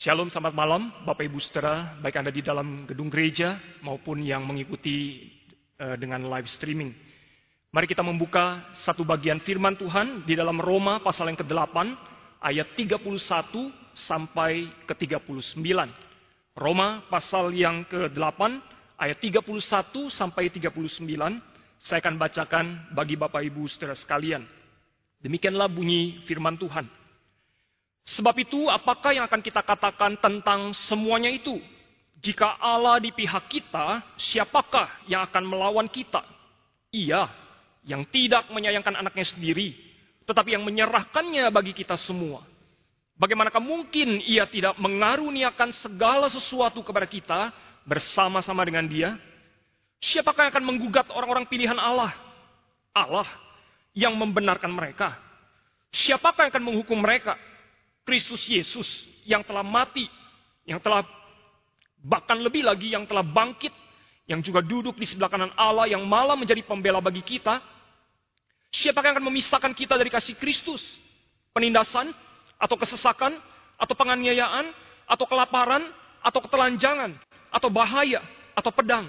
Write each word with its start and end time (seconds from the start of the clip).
Shalom, 0.00 0.32
selamat 0.32 0.56
malam 0.56 0.88
Bapak 1.04 1.28
Ibu 1.28 1.36
Saudara, 1.44 1.92
baik 2.00 2.16
Anda 2.16 2.32
di 2.32 2.40
dalam 2.40 2.88
gedung 2.88 3.12
gereja 3.12 3.60
maupun 3.84 4.24
yang 4.24 4.48
mengikuti 4.48 5.28
uh, 5.76 5.92
dengan 6.00 6.24
live 6.24 6.48
streaming. 6.48 6.88
Mari 7.68 7.84
kita 7.84 8.00
membuka 8.00 8.64
satu 8.80 9.04
bagian 9.04 9.44
firman 9.44 9.76
Tuhan 9.76 10.24
di 10.24 10.32
dalam 10.32 10.56
Roma 10.56 11.04
pasal 11.04 11.28
yang 11.28 11.36
ke-8 11.44 11.76
ayat 12.40 12.72
31 12.80 12.96
sampai 13.92 14.72
ke 14.88 14.96
39. 14.96 15.60
Roma 16.56 17.04
pasal 17.12 17.52
yang 17.52 17.84
ke-8 17.84 18.40
ayat 18.96 19.20
31 19.20 19.52
sampai 20.08 20.48
39 20.48 20.80
saya 21.76 22.00
akan 22.00 22.16
bacakan 22.16 22.88
bagi 22.96 23.20
Bapak 23.20 23.44
Ibu 23.44 23.68
Saudara 23.68 23.92
sekalian. 23.92 24.48
Demikianlah 25.20 25.68
bunyi 25.68 26.24
firman 26.24 26.56
Tuhan. 26.56 26.88
Sebab 28.06 28.34
itu, 28.40 28.66
apakah 28.66 29.12
yang 29.12 29.24
akan 29.28 29.40
kita 29.44 29.60
katakan 29.60 30.16
tentang 30.18 30.72
semuanya 30.72 31.28
itu? 31.28 31.60
Jika 32.20 32.60
Allah 32.60 33.00
di 33.00 33.12
pihak 33.16 33.48
kita, 33.48 34.04
siapakah 34.20 34.88
yang 35.08 35.24
akan 35.24 35.44
melawan 35.44 35.88
kita? 35.88 36.20
Ia 36.92 37.28
yang 37.84 38.04
tidak 38.12 38.52
menyayangkan 38.52 38.92
anaknya 38.92 39.24
sendiri, 39.24 39.72
tetapi 40.28 40.52
yang 40.52 40.64
menyerahkannya 40.66 41.48
bagi 41.48 41.72
kita 41.72 41.96
semua. 41.96 42.44
Bagaimanakah 43.16 43.60
mungkin 43.60 44.20
ia 44.24 44.48
tidak 44.48 44.76
mengaruniakan 44.80 45.76
segala 45.76 46.28
sesuatu 46.28 46.80
kepada 46.80 47.04
kita 47.04 47.40
bersama-sama 47.84 48.64
dengan 48.64 48.84
dia? 48.88 49.16
Siapakah 50.00 50.48
yang 50.48 50.52
akan 50.56 50.64
menggugat 50.64 51.08
orang-orang 51.12 51.44
pilihan 51.44 51.76
Allah? 51.76 52.16
Allah 52.96 53.28
yang 53.92 54.16
membenarkan 54.16 54.72
mereka. 54.72 55.16
Siapakah 55.92 56.48
yang 56.48 56.52
akan 56.52 56.64
menghukum 56.64 56.96
mereka? 56.96 57.36
Kristus 58.10 58.42
Yesus 58.50 59.06
yang 59.22 59.46
telah 59.46 59.62
mati, 59.62 60.02
yang 60.66 60.82
telah 60.82 61.06
bahkan 62.02 62.34
lebih 62.42 62.66
lagi 62.66 62.90
yang 62.90 63.06
telah 63.06 63.22
bangkit, 63.22 63.70
yang 64.26 64.42
juga 64.42 64.58
duduk 64.66 64.98
di 64.98 65.06
sebelah 65.06 65.30
kanan 65.30 65.54
Allah 65.54 65.86
yang 65.86 66.02
malah 66.02 66.34
menjadi 66.34 66.58
pembela 66.66 66.98
bagi 66.98 67.22
kita. 67.22 67.62
Siapakah 68.74 69.14
yang 69.14 69.16
akan 69.22 69.26
memisahkan 69.30 69.70
kita 69.78 69.94
dari 69.94 70.10
kasih 70.10 70.34
Kristus? 70.34 70.82
Penindasan 71.54 72.10
atau 72.58 72.74
kesesakan 72.74 73.38
atau 73.78 73.94
penganiayaan 73.94 74.74
atau 75.06 75.26
kelaparan 75.30 75.86
atau 76.18 76.42
ketelanjangan 76.42 77.14
atau 77.54 77.70
bahaya 77.70 78.26
atau 78.58 78.74
pedang. 78.74 79.06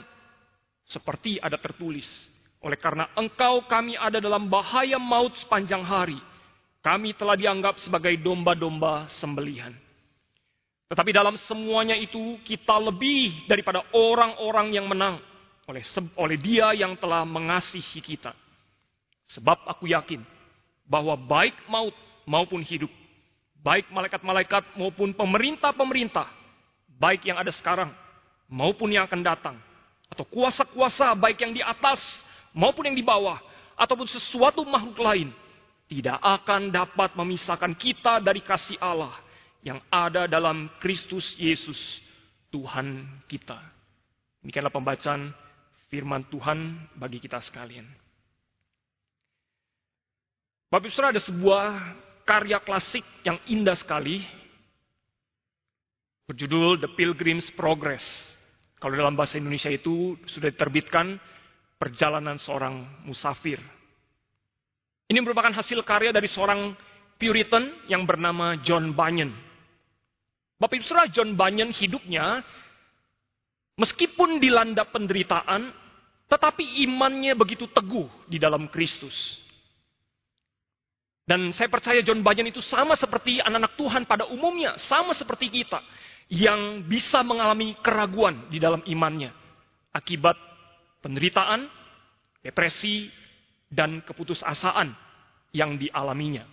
Seperti 0.85 1.41
ada 1.41 1.57
tertulis, 1.57 2.05
oleh 2.61 2.77
karena 2.77 3.09
engkau 3.17 3.65
kami 3.65 3.97
ada 3.97 4.21
dalam 4.21 4.45
bahaya 4.45 5.01
maut 5.01 5.33
sepanjang 5.41 5.81
hari 5.81 6.21
kami 6.81 7.13
telah 7.13 7.37
dianggap 7.37 7.77
sebagai 7.81 8.17
domba-domba 8.17 9.05
sembelihan. 9.21 9.73
Tetapi 10.91 11.15
dalam 11.15 11.39
semuanya 11.47 11.95
itu 11.95 12.41
kita 12.43 12.75
lebih 12.75 13.47
daripada 13.47 13.85
orang-orang 13.95 14.75
yang 14.75 14.89
menang 14.91 15.23
oleh 15.69 15.85
oleh 16.19 16.37
Dia 16.41 16.75
yang 16.75 16.99
telah 16.99 17.23
mengasihi 17.23 18.03
kita. 18.03 18.35
Sebab 19.31 19.63
aku 19.63 19.87
yakin 19.87 20.19
bahwa 20.83 21.15
baik 21.15 21.55
maut 21.71 21.95
maupun 22.27 22.59
hidup, 22.59 22.91
baik 23.63 23.87
malaikat-malaikat 23.87 24.75
maupun 24.75 25.15
pemerintah-pemerintah, 25.15 26.27
baik 26.99 27.23
yang 27.23 27.39
ada 27.39 27.55
sekarang 27.55 27.95
maupun 28.51 28.91
yang 28.91 29.07
akan 29.07 29.23
datang, 29.23 29.55
atau 30.11 30.27
kuasa-kuasa 30.27 31.15
baik 31.15 31.39
yang 31.39 31.55
di 31.55 31.63
atas 31.63 32.03
maupun 32.51 32.91
yang 32.91 32.97
di 32.99 33.05
bawah, 33.05 33.39
ataupun 33.79 34.11
sesuatu 34.11 34.67
makhluk 34.67 34.99
lain, 34.99 35.31
tidak 35.91 36.23
akan 36.23 36.71
dapat 36.71 37.19
memisahkan 37.19 37.75
kita 37.75 38.23
dari 38.23 38.39
kasih 38.39 38.79
Allah 38.79 39.11
yang 39.59 39.83
ada 39.91 40.23
dalam 40.23 40.71
Kristus 40.79 41.35
Yesus, 41.35 41.99
Tuhan 42.47 43.03
kita. 43.27 43.59
Demikianlah 44.39 44.71
pembacaan 44.71 45.35
firman 45.91 46.23
Tuhan 46.31 46.87
bagi 46.95 47.19
kita 47.19 47.43
sekalian. 47.43 47.83
Bapak 50.71 50.87
Ibu 50.87 51.03
ada 51.03 51.19
sebuah 51.19 51.67
karya 52.23 52.63
klasik 52.63 53.03
yang 53.27 53.35
indah 53.51 53.75
sekali 53.75 54.23
berjudul 56.23 56.79
The 56.79 56.95
Pilgrim's 56.95 57.51
Progress. 57.51 58.07
Kalau 58.79 58.95
dalam 58.95 59.19
bahasa 59.19 59.35
Indonesia 59.35 59.67
itu 59.67 60.15
sudah 60.23 60.47
diterbitkan 60.47 61.19
perjalanan 61.75 62.39
seorang 62.39 63.03
musafir. 63.03 63.59
Ini 65.11 65.19
merupakan 65.19 65.51
hasil 65.51 65.83
karya 65.83 66.15
dari 66.15 66.31
seorang 66.31 66.71
Puritan 67.19 67.67
yang 67.91 68.07
bernama 68.07 68.55
John 68.63 68.95
Bunyan. 68.95 69.35
Bapak 70.55 70.79
Ibu 70.79 70.87
Saudara, 70.87 71.11
John 71.11 71.35
Bunyan 71.35 71.75
hidupnya 71.75 72.39
meskipun 73.75 74.39
dilanda 74.39 74.87
penderitaan, 74.87 75.67
tetapi 76.31 76.87
imannya 76.87 77.35
begitu 77.35 77.67
teguh 77.67 78.07
di 78.31 78.39
dalam 78.39 78.71
Kristus. 78.71 79.35
Dan 81.27 81.51
saya 81.51 81.67
percaya 81.67 81.99
John 82.07 82.23
Bunyan 82.23 82.47
itu 82.47 82.63
sama 82.63 82.95
seperti 82.95 83.43
anak-anak 83.43 83.75
Tuhan 83.75 84.03
pada 84.07 84.31
umumnya, 84.31 84.79
sama 84.79 85.11
seperti 85.11 85.51
kita 85.51 85.83
yang 86.31 86.87
bisa 86.87 87.19
mengalami 87.19 87.75
keraguan 87.83 88.47
di 88.47 88.63
dalam 88.63 88.79
imannya 88.87 89.35
akibat 89.91 90.39
penderitaan, 91.03 91.67
depresi, 92.39 93.11
dan 93.71 94.03
keputusasaan 94.03 94.91
yang 95.55 95.79
dialaminya. 95.79 96.43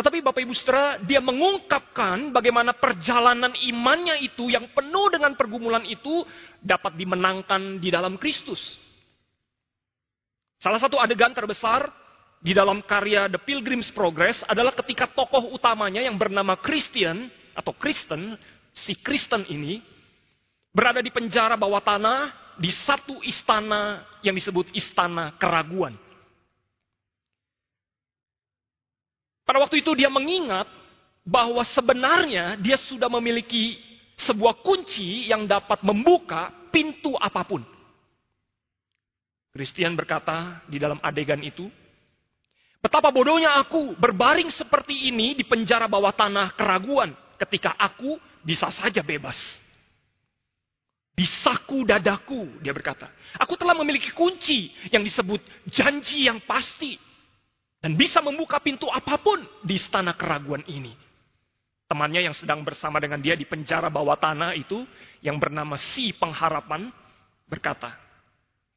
Tetapi 0.00 0.24
Bapak 0.24 0.40
Ibu 0.40 0.56
Saudara, 0.56 0.96
dia 1.04 1.20
mengungkapkan 1.20 2.32
bagaimana 2.32 2.72
perjalanan 2.72 3.52
imannya 3.52 4.24
itu 4.24 4.48
yang 4.48 4.72
penuh 4.72 5.12
dengan 5.12 5.36
pergumulan 5.36 5.84
itu 5.84 6.24
dapat 6.56 6.96
dimenangkan 6.96 7.76
di 7.76 7.92
dalam 7.92 8.16
Kristus. 8.16 8.80
Salah 10.56 10.80
satu 10.80 10.96
adegan 10.96 11.36
terbesar 11.36 11.92
di 12.40 12.56
dalam 12.56 12.80
karya 12.80 13.28
The 13.28 13.44
Pilgrim's 13.44 13.92
Progress 13.92 14.40
adalah 14.48 14.72
ketika 14.72 15.04
tokoh 15.12 15.52
utamanya 15.52 16.00
yang 16.00 16.16
bernama 16.16 16.56
Christian 16.56 17.28
atau 17.52 17.76
Kristen, 17.76 18.40
si 18.72 18.96
Kristen 18.96 19.44
ini 19.52 19.84
berada 20.72 21.04
di 21.04 21.12
penjara 21.12 21.60
bawah 21.60 21.84
tanah 21.84 22.49
di 22.60 22.68
satu 22.68 23.24
istana 23.24 24.04
yang 24.20 24.36
disebut 24.36 24.68
istana 24.76 25.32
keraguan. 25.40 25.96
Pada 29.48 29.64
waktu 29.64 29.80
itu 29.80 29.96
dia 29.96 30.12
mengingat 30.12 30.68
bahwa 31.24 31.64
sebenarnya 31.64 32.60
dia 32.60 32.76
sudah 32.76 33.08
memiliki 33.08 33.80
sebuah 34.20 34.60
kunci 34.60 35.32
yang 35.32 35.48
dapat 35.48 35.80
membuka 35.80 36.52
pintu 36.68 37.16
apa 37.16 37.42
pun. 37.48 37.64
Christian 39.50 39.96
berkata 39.96 40.62
di 40.68 40.78
dalam 40.78 41.00
adegan 41.02 41.40
itu, 41.42 41.66
Betapa 42.80 43.12
bodohnya 43.12 43.60
aku 43.60 43.92
berbaring 44.00 44.48
seperti 44.48 45.12
ini 45.12 45.36
di 45.36 45.44
penjara 45.44 45.84
bawah 45.84 46.16
tanah 46.16 46.56
keraguan 46.56 47.12
ketika 47.36 47.76
aku 47.76 48.16
bisa 48.40 48.72
saja 48.72 49.04
bebas. 49.04 49.36
Di 51.20 51.28
saku 51.28 51.84
dadaku, 51.84 52.64
dia 52.64 52.72
berkata. 52.72 53.12
Aku 53.36 53.52
telah 53.60 53.76
memiliki 53.76 54.08
kunci 54.16 54.72
yang 54.88 55.04
disebut 55.04 55.68
janji 55.68 56.24
yang 56.24 56.40
pasti. 56.48 56.96
Dan 57.76 57.92
bisa 57.92 58.24
membuka 58.24 58.56
pintu 58.56 58.88
apa 58.88 59.20
pun 59.20 59.36
di 59.60 59.76
istana 59.76 60.16
keraguan 60.16 60.64
ini. 60.64 60.96
Temannya 61.84 62.24
yang 62.24 62.32
sedang 62.32 62.64
bersama 62.64 62.96
dengan 63.04 63.20
dia 63.20 63.36
di 63.36 63.44
penjara 63.44 63.92
bawah 63.92 64.16
tanah 64.16 64.56
itu, 64.56 64.80
yang 65.20 65.36
bernama 65.36 65.76
si 65.76 66.16
pengharapan, 66.16 66.88
berkata, 67.44 67.92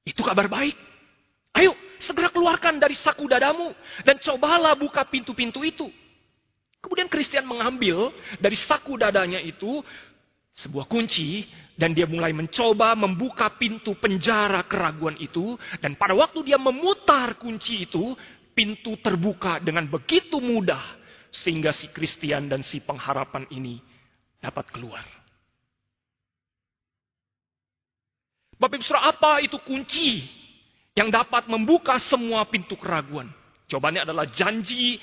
itu 0.03 0.19
kabar 0.19 0.51
baik. 0.51 0.75
Ayo, 1.55 1.71
segera 2.03 2.27
keluarkan 2.27 2.75
dari 2.75 2.99
saku 2.99 3.23
dadamu 3.23 3.71
dan 4.03 4.19
cobalah 4.19 4.75
buka 4.75 5.07
pintu-pintu 5.07 5.63
itu. 5.63 5.87
Kemudian 6.83 7.07
Christian 7.07 7.47
mengambil 7.47 8.11
dari 8.43 8.59
saku 8.59 8.99
dadanya 8.99 9.39
itu 9.39 9.79
sebuah 10.53 10.85
kunci 10.85 11.49
dan 11.73 11.97
dia 11.97 12.05
mulai 12.05 12.29
mencoba 12.29 12.93
membuka 12.93 13.49
pintu 13.57 13.97
penjara 13.97 14.61
keraguan 14.69 15.17
itu 15.17 15.57
dan 15.81 15.97
pada 15.97 16.13
waktu 16.13 16.45
dia 16.45 16.61
memutar 16.61 17.41
kunci 17.41 17.89
itu 17.89 18.13
pintu 18.53 18.93
terbuka 19.01 19.57
dengan 19.57 19.89
begitu 19.89 20.37
mudah 20.37 21.01
sehingga 21.33 21.73
si 21.73 21.89
Kristen 21.89 22.45
dan 22.45 22.61
si 22.61 22.77
pengharapan 22.85 23.49
ini 23.49 23.81
dapat 24.37 24.69
keluar. 24.69 25.01
Bapak 28.61 28.77
Ibu 28.77 28.93
apa 28.93 29.31
itu 29.41 29.57
kunci 29.65 30.21
yang 30.93 31.09
dapat 31.09 31.49
membuka 31.49 31.97
semua 31.97 32.45
pintu 32.45 32.77
keraguan? 32.77 33.25
Jawabannya 33.65 34.05
adalah 34.05 34.29
janji 34.29 35.01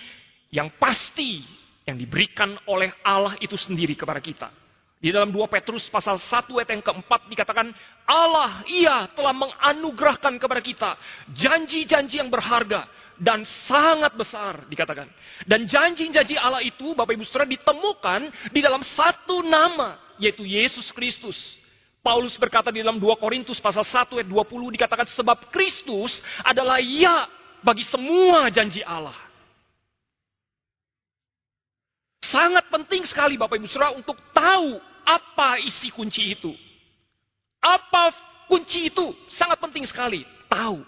yang 0.55 0.71
pasti 0.79 1.43
yang 1.83 1.99
diberikan 1.99 2.55
oleh 2.71 2.95
Allah 3.03 3.35
itu 3.43 3.59
sendiri 3.59 3.99
kepada 3.99 4.23
kita 4.23 4.60
Di 5.01 5.09
dalam 5.09 5.33
2 5.33 5.49
Petrus 5.49 5.89
pasal 5.89 6.21
1 6.21 6.53
ayat 6.61 6.77
yang 6.77 6.85
keempat 6.85 7.25
dikatakan 7.33 7.73
Allah 8.05 8.61
ia 8.69 9.09
telah 9.17 9.33
menganugerahkan 9.33 10.37
kepada 10.37 10.61
kita 10.61 10.91
janji-janji 11.33 12.21
yang 12.21 12.29
berharga 12.29 12.85
dan 13.17 13.49
sangat 13.65 14.13
besar 14.13 14.69
dikatakan. 14.69 15.09
Dan 15.49 15.65
janji-janji 15.65 16.37
Allah 16.37 16.61
itu 16.61 16.93
Bapak 16.93 17.17
Ibu 17.17 17.25
Saudara 17.25 17.49
ditemukan 17.49 18.53
di 18.53 18.61
dalam 18.61 18.85
satu 18.85 19.41
nama 19.41 19.97
yaitu 20.21 20.45
Yesus 20.45 20.93
Kristus. 20.93 21.37
Paulus 22.05 22.37
berkata 22.37 22.69
di 22.69 22.85
dalam 22.85 23.01
2 23.01 23.09
Korintus 23.17 23.57
pasal 23.57 23.89
1 23.89 24.21
ayat 24.21 24.29
20 24.29 24.77
dikatakan 24.77 25.09
sebab 25.17 25.49
Kristus 25.49 26.21
adalah 26.45 26.77
ya 26.77 27.25
bagi 27.65 27.89
semua 27.89 28.53
janji 28.53 28.85
Allah. 28.85 29.17
Sangat 32.29 32.69
penting 32.69 33.09
sekali 33.09 33.41
Bapak 33.41 33.57
Ibu 33.57 33.69
Saudara 33.69 33.97
untuk 33.97 34.21
tahu 34.37 34.90
apa 35.05 35.61
isi 35.63 35.93
kunci 35.93 36.35
itu? 36.35 36.53
Apa 37.61 38.13
kunci 38.49 38.89
itu? 38.89 39.13
Sangat 39.29 39.61
penting 39.61 39.85
sekali. 39.85 40.25
Tahu. 40.49 40.83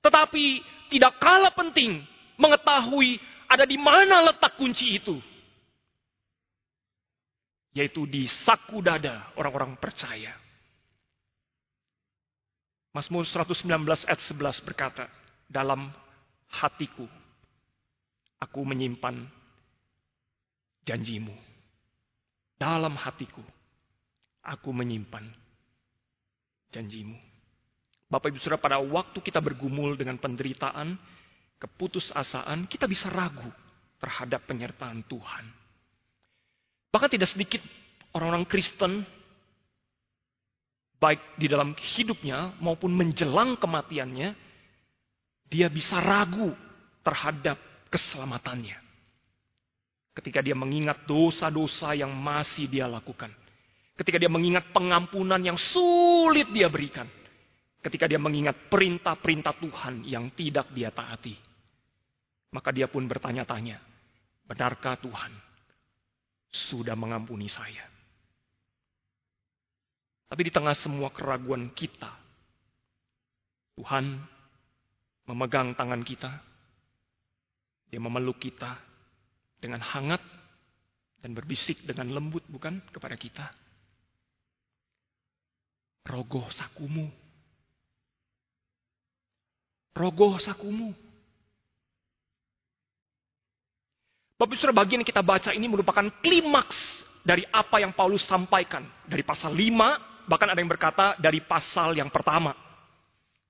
Tetapi 0.00 0.44
tidak 0.92 1.20
kalah 1.20 1.52
penting 1.52 2.04
mengetahui 2.40 3.20
ada 3.50 3.66
di 3.66 3.76
mana 3.76 4.30
letak 4.30 4.56
kunci 4.56 4.96
itu. 4.96 5.18
Yaitu 7.74 8.06
di 8.06 8.26
saku 8.26 8.82
dada 8.82 9.30
orang-orang 9.38 9.78
percaya. 9.78 10.34
Mazmur 12.90 13.22
119 13.22 13.86
ayat 13.86 14.18
11 14.18 14.66
berkata, 14.66 15.06
dalam 15.46 15.94
hatiku 16.50 17.06
aku 18.42 18.60
menyimpan 18.66 19.30
janjimu 20.82 21.49
dalam 22.60 22.92
hatiku 22.92 23.40
aku 24.44 24.68
menyimpan 24.68 25.24
janjimu. 26.68 27.16
Bapak 28.12 28.28
Ibu 28.34 28.38
Saudara, 28.42 28.60
pada 28.60 28.78
waktu 28.84 29.16
kita 29.22 29.40
bergumul 29.40 29.96
dengan 29.96 30.20
penderitaan, 30.20 30.98
keputusasaan, 31.56 32.68
kita 32.68 32.84
bisa 32.84 33.08
ragu 33.08 33.48
terhadap 34.02 34.44
penyertaan 34.44 35.06
Tuhan. 35.06 35.44
Bahkan 36.90 37.10
tidak 37.16 37.30
sedikit 37.30 37.62
orang-orang 38.12 38.44
Kristen, 38.50 39.06
baik 40.98 41.22
di 41.38 41.46
dalam 41.46 41.72
hidupnya 41.78 42.58
maupun 42.58 42.90
menjelang 42.92 43.54
kematiannya, 43.56 44.34
dia 45.46 45.70
bisa 45.70 46.02
ragu 46.02 46.50
terhadap 47.06 47.56
keselamatannya. 47.94 48.89
Ketika 50.10 50.42
dia 50.42 50.58
mengingat 50.58 51.06
dosa-dosa 51.06 51.94
yang 51.94 52.10
masih 52.10 52.66
dia 52.66 52.90
lakukan. 52.90 53.30
Ketika 53.94 54.18
dia 54.18 54.32
mengingat 54.32 54.74
pengampunan 54.74 55.38
yang 55.38 55.54
sulit 55.54 56.50
dia 56.50 56.66
berikan. 56.66 57.06
Ketika 57.80 58.10
dia 58.10 58.20
mengingat 58.20 58.68
perintah-perintah 58.68 59.54
Tuhan 59.56 60.04
yang 60.04 60.34
tidak 60.36 60.68
dia 60.74 60.92
taati. 60.92 61.32
Maka 62.50 62.74
dia 62.74 62.90
pun 62.90 63.06
bertanya-tanya, 63.06 63.78
benarkah 64.42 64.98
Tuhan 64.98 65.30
sudah 66.50 66.98
mengampuni 66.98 67.46
saya? 67.46 67.86
Tapi 70.26 70.42
di 70.46 70.52
tengah 70.54 70.74
semua 70.74 71.14
keraguan 71.14 71.70
kita, 71.70 72.10
Tuhan 73.78 74.18
memegang 75.30 75.74
tangan 75.78 76.02
kita, 76.02 76.30
Dia 77.90 77.98
memeluk 77.98 78.38
kita, 78.38 78.78
dengan 79.60 79.84
hangat 79.84 80.20
dan 81.20 81.36
berbisik 81.36 81.84
dengan 81.84 82.08
lembut 82.10 82.42
bukan 82.48 82.80
kepada 82.90 83.14
kita. 83.14 83.46
Rogoh 86.08 86.48
sakumu. 86.50 87.06
Rogoh 89.92 90.40
sakumu. 90.40 90.96
Bapak 94.40 94.56
Saudara 94.56 94.80
bagian 94.80 95.04
yang 95.04 95.10
kita 95.12 95.20
baca 95.20 95.52
ini 95.52 95.68
merupakan 95.68 96.08
klimaks 96.24 97.04
dari 97.20 97.44
apa 97.52 97.84
yang 97.84 97.92
Paulus 97.92 98.24
sampaikan. 98.24 98.88
Dari 99.04 99.20
pasal 99.20 99.52
5, 99.52 100.24
bahkan 100.24 100.48
ada 100.48 100.56
yang 100.56 100.72
berkata 100.72 101.20
dari 101.20 101.44
pasal 101.44 101.92
yang 101.92 102.08
pertama. 102.08 102.56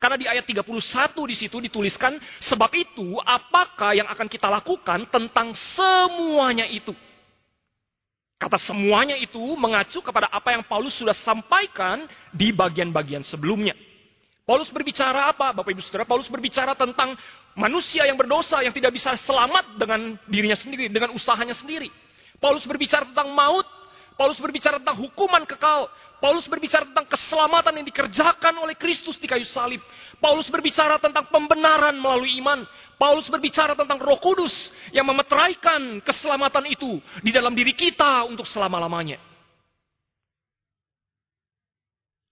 Karena 0.01 0.17
di 0.17 0.25
ayat 0.25 0.49
31 0.49 0.65
di 1.29 1.37
situ 1.37 1.61
dituliskan, 1.61 2.17
sebab 2.41 2.73
itu 2.73 3.21
apakah 3.21 3.93
yang 3.93 4.09
akan 4.09 4.33
kita 4.33 4.49
lakukan 4.49 5.05
tentang 5.13 5.53
semuanya 5.77 6.65
itu. 6.65 6.97
Kata 8.41 8.57
semuanya 8.57 9.21
itu 9.21 9.37
mengacu 9.61 10.01
kepada 10.01 10.33
apa 10.33 10.57
yang 10.57 10.65
Paulus 10.65 10.97
sudah 10.97 11.13
sampaikan 11.13 12.09
di 12.33 12.49
bagian-bagian 12.49 13.21
sebelumnya. 13.21 13.77
Paulus 14.49 14.73
berbicara 14.73 15.29
apa? 15.29 15.53
Bapak 15.53 15.69
Ibu 15.69 15.85
Saudara, 15.85 16.09
Paulus 16.09 16.33
berbicara 16.33 16.73
tentang 16.73 17.13
manusia 17.53 18.09
yang 18.09 18.17
berdosa 18.17 18.65
yang 18.65 18.73
tidak 18.73 18.97
bisa 18.97 19.13
selamat 19.21 19.77
dengan 19.77 20.17
dirinya 20.25 20.57
sendiri, 20.57 20.89
dengan 20.89 21.13
usahanya 21.13 21.53
sendiri. 21.53 21.93
Paulus 22.41 22.65
berbicara 22.65 23.05
tentang 23.13 23.37
maut, 23.37 23.69
Paulus 24.21 24.37
berbicara 24.37 24.77
tentang 24.77 25.01
hukuman 25.01 25.49
kekal, 25.49 25.89
Paulus 26.21 26.45
berbicara 26.45 26.85
tentang 26.85 27.09
keselamatan 27.09 27.81
yang 27.81 27.87
dikerjakan 27.89 28.53
oleh 28.61 28.77
Kristus 28.77 29.17
di 29.17 29.25
kayu 29.25 29.49
salib. 29.49 29.81
Paulus 30.21 30.45
berbicara 30.53 31.01
tentang 31.01 31.25
pembenaran 31.33 31.97
melalui 31.97 32.37
iman. 32.45 32.61
Paulus 33.01 33.25
berbicara 33.33 33.73
tentang 33.73 33.97
Roh 33.97 34.21
Kudus 34.21 34.53
yang 34.93 35.09
memeteraikan 35.09 36.05
keselamatan 36.05 36.69
itu 36.69 37.01
di 37.25 37.33
dalam 37.33 37.57
diri 37.57 37.73
kita 37.73 38.29
untuk 38.29 38.45
selama-lamanya. 38.45 39.17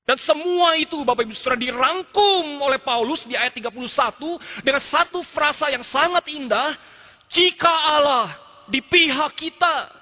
Dan 0.04 0.20
semua 0.20 0.76
itu 0.76 1.00
Bapak 1.08 1.24
Ibu 1.24 1.32
Saudara 1.40 1.56
dirangkum 1.56 2.60
oleh 2.60 2.84
Paulus 2.84 3.24
di 3.24 3.32
ayat 3.32 3.56
31 3.56 3.72
dengan 4.60 4.84
satu 4.84 5.24
frasa 5.32 5.72
yang 5.72 5.84
sangat 5.88 6.28
indah. 6.28 6.76
Jika 7.32 7.72
Allah 7.72 8.36
di 8.68 8.84
pihak 8.84 9.32
kita, 9.36 9.97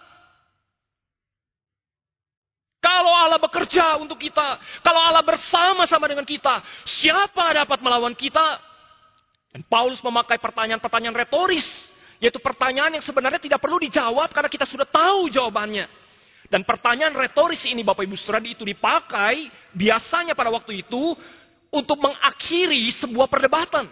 kalau 2.87 3.11
Allah 3.11 3.43
bekerja 3.43 3.99
untuk 3.99 4.15
kita, 4.15 4.63
kalau 4.87 5.03
Allah 5.03 5.27
bersama-sama 5.27 6.07
dengan 6.07 6.23
kita, 6.23 6.63
siapa 6.87 7.51
dapat 7.51 7.83
melawan 7.83 8.15
kita? 8.15 8.63
Dan 9.51 9.67
Paulus 9.67 9.99
memakai 10.07 10.39
pertanyaan-pertanyaan 10.39 11.27
retoris, 11.27 11.67
yaitu 12.23 12.39
pertanyaan 12.39 12.95
yang 12.95 13.03
sebenarnya 13.03 13.43
tidak 13.43 13.59
perlu 13.59 13.83
dijawab 13.83 14.31
karena 14.31 14.47
kita 14.47 14.71
sudah 14.71 14.87
tahu 14.87 15.27
jawabannya. 15.35 15.91
Dan 16.47 16.63
pertanyaan 16.63 17.11
retoris 17.11 17.67
ini 17.67 17.83
Bapak 17.83 18.07
Ibu 18.07 18.15
Saudara 18.15 18.47
itu 18.47 18.63
dipakai 18.63 19.51
biasanya 19.75 20.39
pada 20.39 20.55
waktu 20.55 20.87
itu 20.87 21.19
untuk 21.75 21.99
mengakhiri 21.99 22.87
sebuah 23.03 23.27
perdebatan. 23.27 23.91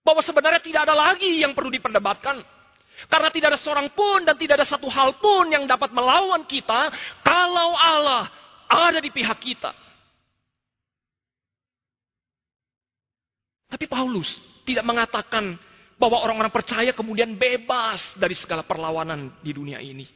Bahwa 0.00 0.24
sebenarnya 0.24 0.64
tidak 0.64 0.88
ada 0.88 0.96
lagi 0.96 1.44
yang 1.44 1.52
perlu 1.52 1.68
diperdebatkan. 1.68 2.40
Karena 3.06 3.30
tidak 3.30 3.54
ada 3.54 3.60
seorang 3.62 3.94
pun 3.94 4.26
dan 4.26 4.34
tidak 4.34 4.58
ada 4.58 4.66
satu 4.66 4.90
hal 4.90 5.14
pun 5.22 5.46
yang 5.46 5.62
dapat 5.70 5.94
melawan 5.94 6.42
kita 6.50 6.90
kalau 7.22 7.78
Allah 7.78 8.26
ada 8.66 8.98
di 8.98 9.14
pihak 9.14 9.38
kita. 9.38 9.70
Tapi 13.68 13.84
Paulus 13.86 14.34
tidak 14.66 14.82
mengatakan 14.82 15.54
bahwa 16.00 16.18
orang-orang 16.24 16.50
percaya 16.50 16.90
kemudian 16.90 17.38
bebas 17.38 18.02
dari 18.18 18.34
segala 18.34 18.66
perlawanan 18.66 19.30
di 19.44 19.52
dunia 19.54 19.78
ini. 19.78 20.08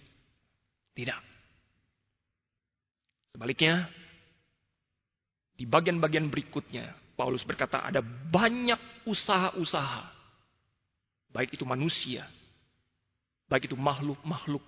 Tidak. 0.93 1.21
Sebaliknya, 3.33 3.89
di 5.57 5.65
bagian-bagian 5.65 6.29
berikutnya, 6.29 6.93
Paulus 7.17 7.45
berkata 7.47 7.81
ada 7.85 8.01
banyak 8.05 9.07
usaha-usaha, 9.09 10.05
baik 11.33 11.57
itu 11.57 11.65
manusia, 11.65 12.29
Baik 13.52 13.68
itu 13.68 13.76
makhluk-makhluk 13.76 14.64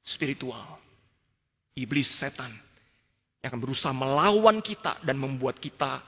spiritual. 0.00 0.80
Iblis, 1.76 2.08
setan. 2.16 2.56
Yang 3.44 3.52
akan 3.52 3.60
berusaha 3.60 3.92
melawan 3.92 4.64
kita 4.64 5.04
dan 5.04 5.20
membuat 5.20 5.60
kita 5.60 6.00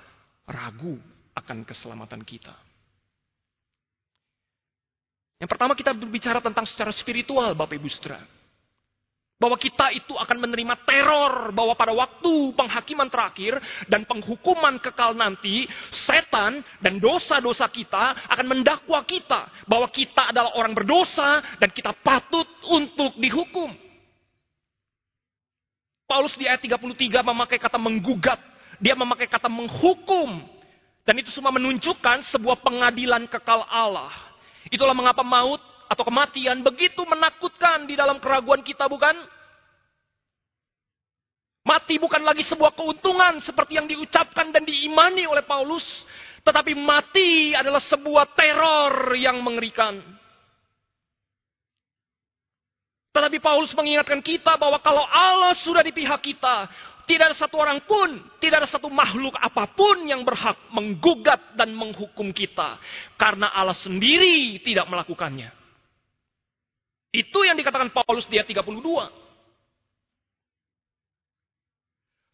ragu 0.48 0.96
akan 1.36 1.60
keselamatan 1.68 2.24
kita. 2.24 2.56
Yang 5.36 5.50
pertama 5.52 5.76
kita 5.76 5.92
berbicara 5.92 6.40
tentang 6.40 6.64
secara 6.64 6.88
spiritual 6.96 7.52
Bapak 7.52 7.76
Ibu 7.76 7.88
Saudara. 7.92 8.39
Bahwa 9.40 9.56
kita 9.56 9.88
itu 9.96 10.12
akan 10.12 10.36
menerima 10.36 10.84
teror. 10.84 11.48
Bahwa 11.56 11.72
pada 11.72 11.96
waktu 11.96 12.52
penghakiman 12.52 13.08
terakhir 13.08 13.56
dan 13.88 14.04
penghukuman 14.04 14.76
kekal 14.78 15.16
nanti, 15.16 15.64
setan 16.04 16.60
dan 16.84 17.00
dosa-dosa 17.00 17.66
kita 17.72 18.28
akan 18.28 18.46
mendakwa 18.46 19.00
kita. 19.08 19.48
Bahwa 19.64 19.88
kita 19.88 20.28
adalah 20.30 20.52
orang 20.60 20.76
berdosa 20.76 21.40
dan 21.56 21.72
kita 21.72 21.96
patut 22.04 22.44
untuk 22.68 23.16
dihukum. 23.16 23.72
Paulus 26.04 26.34
di 26.34 26.44
ayat 26.44 26.58
33 26.58 27.22
memakai 27.22 27.56
kata 27.56 27.78
menggugat. 27.78 28.42
Dia 28.82 28.98
memakai 28.98 29.30
kata 29.30 29.46
menghukum. 29.46 30.42
Dan 31.06 31.14
itu 31.22 31.30
semua 31.30 31.54
menunjukkan 31.54 32.28
sebuah 32.34 32.60
pengadilan 32.60 33.30
kekal 33.30 33.62
Allah. 33.70 34.10
Itulah 34.68 34.92
mengapa 34.92 35.24
maut 35.24 35.62
atau 35.90 36.06
kematian 36.06 36.62
begitu 36.62 37.02
menakutkan 37.02 37.82
di 37.90 37.98
dalam 37.98 38.22
keraguan 38.22 38.62
kita 38.62 38.86
bukan? 38.86 39.18
Mati 41.66 41.98
bukan 41.98 42.22
lagi 42.22 42.46
sebuah 42.46 42.78
keuntungan 42.78 43.42
seperti 43.42 43.76
yang 43.76 43.90
diucapkan 43.90 44.54
dan 44.54 44.62
diimani 44.62 45.26
oleh 45.26 45.42
Paulus, 45.42 45.84
tetapi 46.46 46.78
mati 46.78 47.52
adalah 47.52 47.82
sebuah 47.82 48.32
teror 48.32 49.18
yang 49.18 49.42
mengerikan. 49.42 49.98
Tetapi 53.10 53.42
Paulus 53.42 53.74
mengingatkan 53.74 54.22
kita 54.22 54.54
bahwa 54.54 54.78
kalau 54.78 55.02
Allah 55.02 55.52
sudah 55.58 55.82
di 55.82 55.90
pihak 55.90 56.22
kita, 56.22 56.70
tidak 57.10 57.34
ada 57.34 57.36
satu 57.36 57.58
orang 57.58 57.82
pun, 57.82 58.08
tidak 58.38 58.64
ada 58.64 58.70
satu 58.70 58.86
makhluk 58.86 59.34
apa 59.34 59.66
pun 59.74 60.06
yang 60.06 60.22
berhak 60.22 60.54
menggugat 60.70 61.58
dan 61.58 61.74
menghukum 61.74 62.30
kita. 62.30 62.78
Karena 63.18 63.50
Allah 63.50 63.74
sendiri 63.74 64.62
tidak 64.62 64.86
melakukannya. 64.86 65.59
Itu 67.10 67.42
yang 67.42 67.58
dikatakan 67.58 67.90
Paulus 67.90 68.26
di 68.30 68.38
ayat 68.38 68.46
32. 68.46 68.70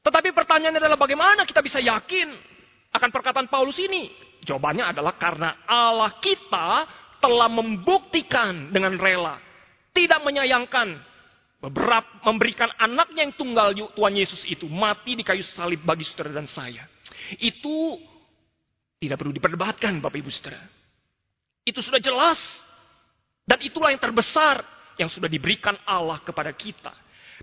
Tetapi 0.04 0.28
pertanyaannya 0.30 0.78
adalah 0.78 1.00
bagaimana 1.00 1.42
kita 1.48 1.64
bisa 1.64 1.82
yakin 1.82 2.30
akan 2.94 3.10
perkataan 3.10 3.48
Paulus 3.50 3.80
ini? 3.82 4.12
Jawabannya 4.46 4.94
adalah 4.94 5.18
karena 5.18 5.66
Allah 5.66 6.22
kita 6.22 6.86
telah 7.18 7.50
membuktikan 7.50 8.70
dengan 8.70 8.94
rela. 9.00 9.40
Tidak 9.90 10.20
menyayangkan 10.22 10.94
beberapa 11.58 12.06
memberikan 12.28 12.70
anaknya 12.78 13.26
yang 13.26 13.34
tunggal 13.34 13.72
Tuhan 13.74 14.14
Yesus 14.14 14.44
itu 14.46 14.68
mati 14.68 15.16
di 15.16 15.24
kayu 15.24 15.42
salib 15.56 15.82
bagi 15.82 16.04
saudara 16.06 16.36
dan 16.36 16.46
saya. 16.46 16.84
Itu 17.40 17.98
tidak 19.00 19.18
perlu 19.18 19.32
diperdebatkan 19.34 19.98
Bapak 19.98 20.20
Ibu 20.20 20.30
Saudara. 20.30 20.62
Itu 21.66 21.82
sudah 21.82 21.98
jelas. 21.98 22.38
Dan 23.46 23.62
itulah 23.62 23.94
yang 23.94 24.02
terbesar 24.02 24.66
yang 24.98 25.06
sudah 25.06 25.30
diberikan 25.30 25.78
Allah 25.86 26.18
kepada 26.18 26.50
kita. 26.50 26.90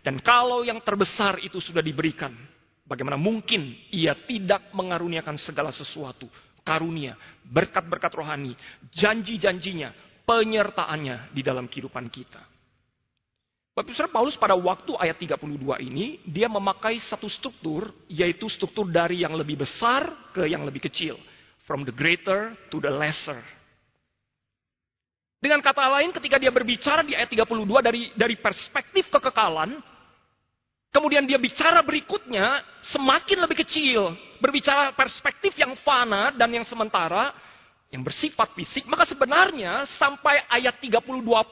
Dan 0.03 0.19
kalau 0.19 0.67
yang 0.67 0.83
terbesar 0.83 1.39
itu 1.39 1.63
sudah 1.63 1.79
diberikan, 1.79 2.35
bagaimana 2.83 3.15
mungkin 3.15 3.71
ia 3.87 4.11
tidak 4.27 4.67
mengaruniakan 4.75 5.39
segala 5.39 5.71
sesuatu, 5.71 6.27
karunia, 6.67 7.15
berkat-berkat 7.47 8.11
rohani, 8.19 8.51
janji-janjinya, 8.91 9.95
penyertaannya 10.27 11.31
di 11.31 11.39
dalam 11.39 11.71
kehidupan 11.71 12.11
kita. 12.11 12.43
Bapak 13.73 13.89
Ibu 13.89 14.13
Paulus 14.13 14.37
pada 14.37 14.53
waktu 14.53 14.93
ayat 15.01 15.17
32 15.17 15.81
ini, 15.81 16.21
dia 16.29 16.45
memakai 16.45 17.01
satu 17.01 17.25
struktur, 17.25 17.89
yaitu 18.05 18.45
struktur 18.45 18.85
dari 18.85 19.25
yang 19.25 19.33
lebih 19.33 19.65
besar 19.65 20.29
ke 20.29 20.45
yang 20.45 20.61
lebih 20.61 20.83
kecil. 20.85 21.17
From 21.65 21.81
the 21.81 21.95
greater 21.95 22.53
to 22.69 22.77
the 22.77 22.91
lesser. 22.91 23.39
Dengan 25.43 25.59
kata 25.59 25.99
lain, 25.99 26.15
ketika 26.15 26.39
dia 26.39 26.55
berbicara 26.55 27.03
di 27.03 27.19
ayat 27.19 27.27
32 27.27 27.83
dari 27.83 28.15
dari 28.15 28.39
perspektif 28.39 29.11
kekekalan, 29.11 29.75
Kemudian 30.93 31.25
dia 31.25 31.41
bicara 31.41 31.81
berikutnya 31.81 32.61
semakin 32.93 33.41
lebih 33.41 33.65
kecil. 33.65 34.13
Berbicara 34.37 34.93
perspektif 34.93 35.57
yang 35.57 35.73
fana 35.81 36.29
dan 36.37 36.53
yang 36.53 36.61
sementara. 36.61 37.33
Yang 37.89 38.13
bersifat 38.13 38.53
fisik. 38.53 38.85
Maka 38.85 39.09
sebenarnya 39.09 39.89
sampai 39.89 40.45
ayat 40.45 40.77
32 40.77 41.01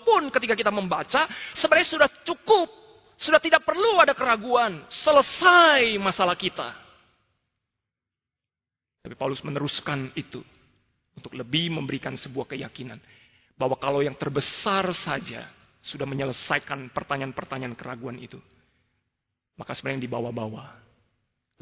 pun 0.06 0.30
ketika 0.30 0.54
kita 0.54 0.70
membaca. 0.70 1.26
Sebenarnya 1.58 1.90
sudah 1.90 2.10
cukup. 2.22 2.70
Sudah 3.18 3.42
tidak 3.42 3.66
perlu 3.66 3.98
ada 3.98 4.14
keraguan. 4.14 4.86
Selesai 5.02 5.98
masalah 5.98 6.38
kita. 6.38 6.78
Tapi 9.02 9.18
Paulus 9.18 9.42
meneruskan 9.42 10.14
itu. 10.14 10.46
Untuk 11.18 11.34
lebih 11.34 11.74
memberikan 11.74 12.14
sebuah 12.14 12.54
keyakinan. 12.54 13.02
Bahwa 13.62 13.78
kalau 13.78 14.02
yang 14.02 14.18
terbesar 14.18 14.90
saja 14.98 15.46
sudah 15.86 16.10
menyelesaikan 16.10 16.90
pertanyaan-pertanyaan 16.90 17.78
keraguan 17.78 18.18
itu 18.18 18.42
maka 19.62 19.78
sebenarnya 19.78 20.02
yang 20.02 20.06
dibawa-bawa 20.10 20.66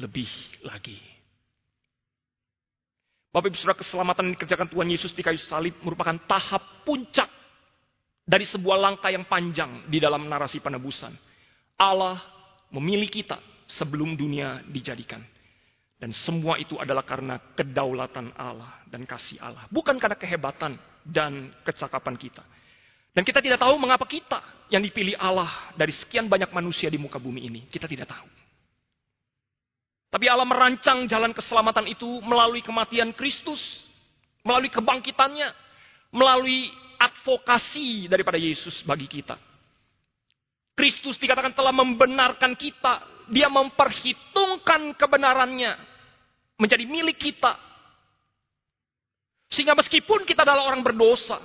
lebih 0.00 0.28
lagi. 0.64 0.96
Bapak 3.28 3.52
Ibu 3.52 3.56
Saudara 3.60 3.76
keselamatan 3.76 4.32
yang 4.32 4.34
dikerjakan 4.40 4.68
Tuhan 4.72 4.88
Yesus 4.88 5.12
di 5.12 5.20
kayu 5.20 5.38
salib 5.44 5.76
merupakan 5.84 6.16
tahap 6.24 6.82
puncak 6.82 7.28
dari 8.26 8.48
sebuah 8.48 8.80
langkah 8.80 9.12
yang 9.12 9.28
panjang 9.28 9.86
di 9.86 10.00
dalam 10.00 10.24
narasi 10.26 10.58
penebusan. 10.58 11.12
Allah 11.76 12.18
memilih 12.72 13.12
kita 13.12 13.36
sebelum 13.68 14.16
dunia 14.16 14.64
dijadikan. 14.66 15.22
Dan 16.00 16.16
semua 16.16 16.56
itu 16.56 16.80
adalah 16.80 17.04
karena 17.04 17.36
kedaulatan 17.52 18.32
Allah 18.32 18.80
dan 18.88 19.04
kasih 19.04 19.36
Allah. 19.36 19.68
Bukan 19.68 20.00
karena 20.00 20.16
kehebatan 20.16 20.80
dan 21.04 21.52
kecakapan 21.60 22.16
kita. 22.16 22.40
Dan 23.12 23.20
kita 23.20 23.44
tidak 23.44 23.60
tahu 23.60 23.76
mengapa 23.76 24.08
kita 24.08 24.40
yang 24.72 24.80
dipilih 24.80 25.12
Allah 25.20 25.76
dari 25.76 25.92
sekian 25.92 26.24
banyak 26.24 26.48
manusia 26.56 26.88
di 26.88 26.96
muka 26.96 27.20
bumi 27.20 27.44
ini. 27.44 27.60
Kita 27.68 27.84
tidak 27.84 28.08
tahu. 28.08 28.28
Tapi 30.08 30.24
Allah 30.24 30.48
merancang 30.48 31.04
jalan 31.04 31.36
keselamatan 31.36 31.84
itu 31.92 32.08
melalui 32.24 32.64
kematian 32.64 33.12
Kristus, 33.12 33.60
melalui 34.40 34.72
kebangkitannya, 34.72 35.52
melalui 36.16 36.72
advokasi 36.96 38.08
daripada 38.08 38.40
Yesus 38.40 38.80
bagi 38.88 39.04
kita. 39.04 39.36
Kristus 40.72 41.20
dikatakan 41.20 41.52
telah 41.52 41.76
membenarkan 41.76 42.56
kita, 42.56 43.04
dia 43.28 43.52
memperhitungkan 43.52 44.96
kebenarannya 44.96 45.89
menjadi 46.60 46.84
milik 46.84 47.16
kita. 47.16 47.56
Sehingga 49.50 49.74
meskipun 49.74 50.22
kita 50.28 50.46
adalah 50.46 50.70
orang 50.70 50.84
berdosa, 50.84 51.42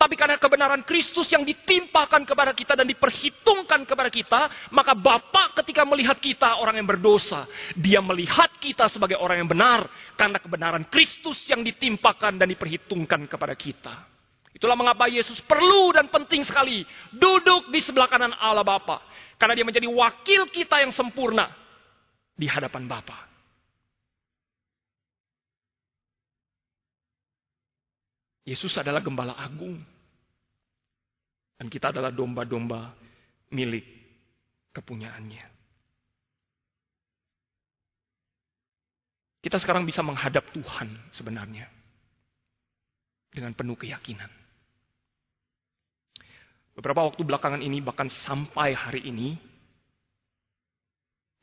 tapi 0.00 0.16
karena 0.16 0.40
kebenaran 0.40 0.80
Kristus 0.80 1.28
yang 1.28 1.44
ditimpakan 1.44 2.24
kepada 2.24 2.56
kita 2.56 2.72
dan 2.72 2.88
diperhitungkan 2.88 3.84
kepada 3.84 4.08
kita, 4.08 4.72
maka 4.72 4.96
Bapa 4.96 5.52
ketika 5.60 5.84
melihat 5.84 6.16
kita 6.16 6.56
orang 6.56 6.80
yang 6.80 6.88
berdosa, 6.88 7.44
dia 7.76 8.00
melihat 8.00 8.48
kita 8.56 8.88
sebagai 8.88 9.20
orang 9.20 9.44
yang 9.44 9.50
benar 9.52 9.84
karena 10.16 10.40
kebenaran 10.40 10.88
Kristus 10.88 11.44
yang 11.52 11.60
ditimpakan 11.60 12.40
dan 12.40 12.48
diperhitungkan 12.48 13.28
kepada 13.28 13.52
kita. 13.52 14.08
Itulah 14.56 14.72
mengapa 14.72 15.04
Yesus 15.04 15.36
perlu 15.44 15.92
dan 15.92 16.08
penting 16.08 16.48
sekali 16.48 16.80
duduk 17.12 17.68
di 17.68 17.84
sebelah 17.84 18.08
kanan 18.08 18.32
Allah 18.40 18.64
Bapa, 18.64 19.04
karena 19.36 19.52
dia 19.52 19.68
menjadi 19.68 19.84
wakil 19.84 20.48
kita 20.48 20.80
yang 20.80 20.96
sempurna 20.96 21.52
di 22.32 22.48
hadapan 22.48 22.88
Bapa. 22.88 23.29
Yesus 28.44 28.72
adalah 28.80 29.04
gembala 29.04 29.36
agung. 29.36 29.76
Dan 31.60 31.68
kita 31.68 31.92
adalah 31.92 32.08
domba-domba 32.08 32.96
milik 33.52 33.84
kepunyaannya. 34.72 35.44
Kita 39.40 39.56
sekarang 39.56 39.84
bisa 39.84 40.00
menghadap 40.00 40.52
Tuhan 40.52 40.88
sebenarnya. 41.12 41.68
Dengan 43.30 43.52
penuh 43.54 43.76
keyakinan. 43.76 44.28
Beberapa 46.74 47.04
waktu 47.04 47.22
belakangan 47.22 47.60
ini, 47.60 47.84
bahkan 47.84 48.08
sampai 48.08 48.72
hari 48.72 49.04
ini, 49.04 49.36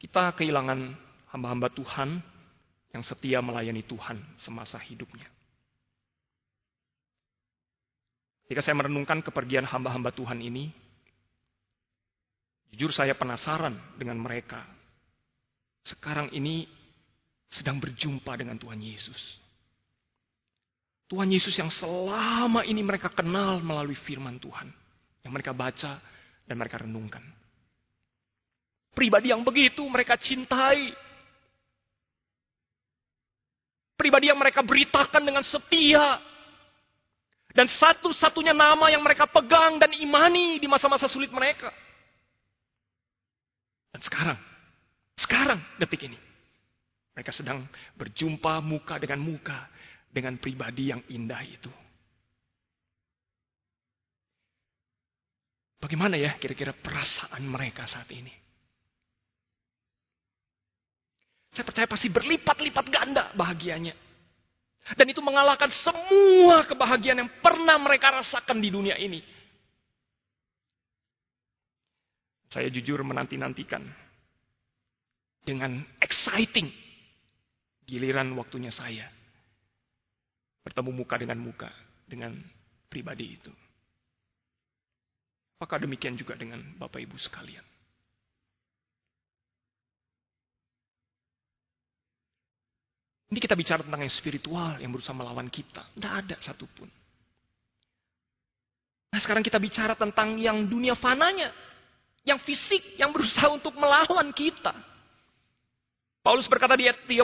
kita 0.01 0.33
kehilangan 0.33 0.97
hamba-hamba 1.29 1.69
Tuhan 1.73 2.21
yang 2.93 3.03
setia 3.05 3.37
melayani 3.41 3.85
Tuhan 3.85 4.17
semasa 4.37 4.81
hidupnya. 4.81 5.36
Ketika 8.47 8.63
saya 8.63 8.79
merenungkan 8.79 9.19
kepergian 9.19 9.67
hamba-hamba 9.67 10.15
Tuhan 10.15 10.39
ini, 10.39 10.71
jujur 12.71 12.95
saya 12.95 13.11
penasaran 13.11 13.75
dengan 13.99 14.15
mereka. 14.15 14.63
Sekarang 15.83 16.31
ini 16.31 16.63
sedang 17.51 17.75
berjumpa 17.75 18.39
dengan 18.39 18.55
Tuhan 18.55 18.79
Yesus. 18.79 19.19
Tuhan 21.11 21.27
Yesus 21.27 21.59
yang 21.59 21.67
selama 21.67 22.63
ini 22.63 22.79
mereka 22.79 23.11
kenal 23.11 23.59
melalui 23.59 23.99
firman 23.99 24.39
Tuhan. 24.39 24.71
Yang 25.27 25.31
mereka 25.35 25.51
baca 25.51 25.99
dan 26.47 26.55
mereka 26.55 26.87
renungkan. 26.87 27.27
Pribadi 28.95 29.35
yang 29.35 29.43
begitu 29.43 29.83
mereka 29.91 30.15
cintai. 30.15 30.95
Pribadi 33.99 34.31
yang 34.31 34.39
mereka 34.39 34.63
beritakan 34.63 35.19
dengan 35.19 35.43
setia 35.43 36.23
dan 37.57 37.65
satu-satunya 37.65 38.53
nama 38.53 38.85
yang 38.93 39.01
mereka 39.01 39.25
pegang 39.25 39.81
dan 39.81 39.89
imani 39.97 40.61
di 40.61 40.69
masa-masa 40.69 41.09
sulit 41.09 41.33
mereka. 41.33 41.73
Dan 43.89 43.97
sekarang, 44.05 44.37
sekarang 45.17 45.59
detik 45.81 46.05
ini. 46.05 46.21
Mereka 47.17 47.33
sedang 47.33 47.65
berjumpa 47.97 48.61
muka 48.61 49.01
dengan 49.01 49.25
muka 49.25 49.65
dengan 50.05 50.37
pribadi 50.37 50.93
yang 50.93 51.01
indah 51.09 51.41
itu. 51.41 51.73
Bagaimana 55.81 56.13
ya 56.13 56.37
kira-kira 56.37 56.77
perasaan 56.77 57.41
mereka 57.41 57.89
saat 57.89 58.05
ini? 58.13 58.33
Saya 61.57 61.65
percaya 61.65 61.89
pasti 61.89 62.05
berlipat-lipat 62.13 62.85
ganda 62.93 63.33
bahagianya. 63.33 64.06
Dan 64.95 65.11
itu 65.11 65.19
mengalahkan 65.19 65.67
semua 65.83 66.63
kebahagiaan 66.63 67.27
yang 67.27 67.31
pernah 67.43 67.75
mereka 67.75 68.23
rasakan 68.23 68.63
di 68.63 68.69
dunia 68.71 68.95
ini. 68.95 69.19
Saya 72.47 72.71
jujur 72.71 73.03
menanti-nantikan 73.03 73.83
dengan 75.43 75.83
exciting. 75.99 76.71
Giliran 77.87 78.31
waktunya 78.35 78.71
saya 78.71 79.07
bertemu 80.63 80.91
muka 80.91 81.15
dengan 81.15 81.39
muka 81.39 81.71
dengan 82.03 82.35
pribadi 82.91 83.39
itu. 83.39 83.51
Maka 85.59 85.79
demikian 85.79 86.19
juga 86.19 86.35
dengan 86.35 86.59
Bapak 86.75 86.99
Ibu 86.99 87.15
sekalian. 87.15 87.63
Ini 93.27 93.39
kita 93.43 93.59
bicara 93.59 93.83
tentang 93.83 93.99
yang 94.07 94.13
spiritual 94.13 94.79
yang 94.79 94.91
berusaha 94.95 95.11
melawan 95.11 95.51
kita. 95.51 95.83
Tidak 95.91 96.13
ada 96.13 96.35
satupun. 96.39 96.87
Nah 99.11 99.19
sekarang 99.19 99.43
kita 99.43 99.59
bicara 99.59 99.99
tentang 99.99 100.39
yang 100.39 100.63
dunia 100.63 100.95
fananya. 100.95 101.51
Yang 102.23 102.43
fisik, 102.43 102.83
yang 102.99 103.11
berusaha 103.11 103.47
untuk 103.51 103.75
melawan 103.75 104.31
kita. 104.35 104.75
Paulus 106.23 106.47
berkata 106.51 106.75
di 106.75 106.87
ayat 106.87 107.07
35, 107.07 107.23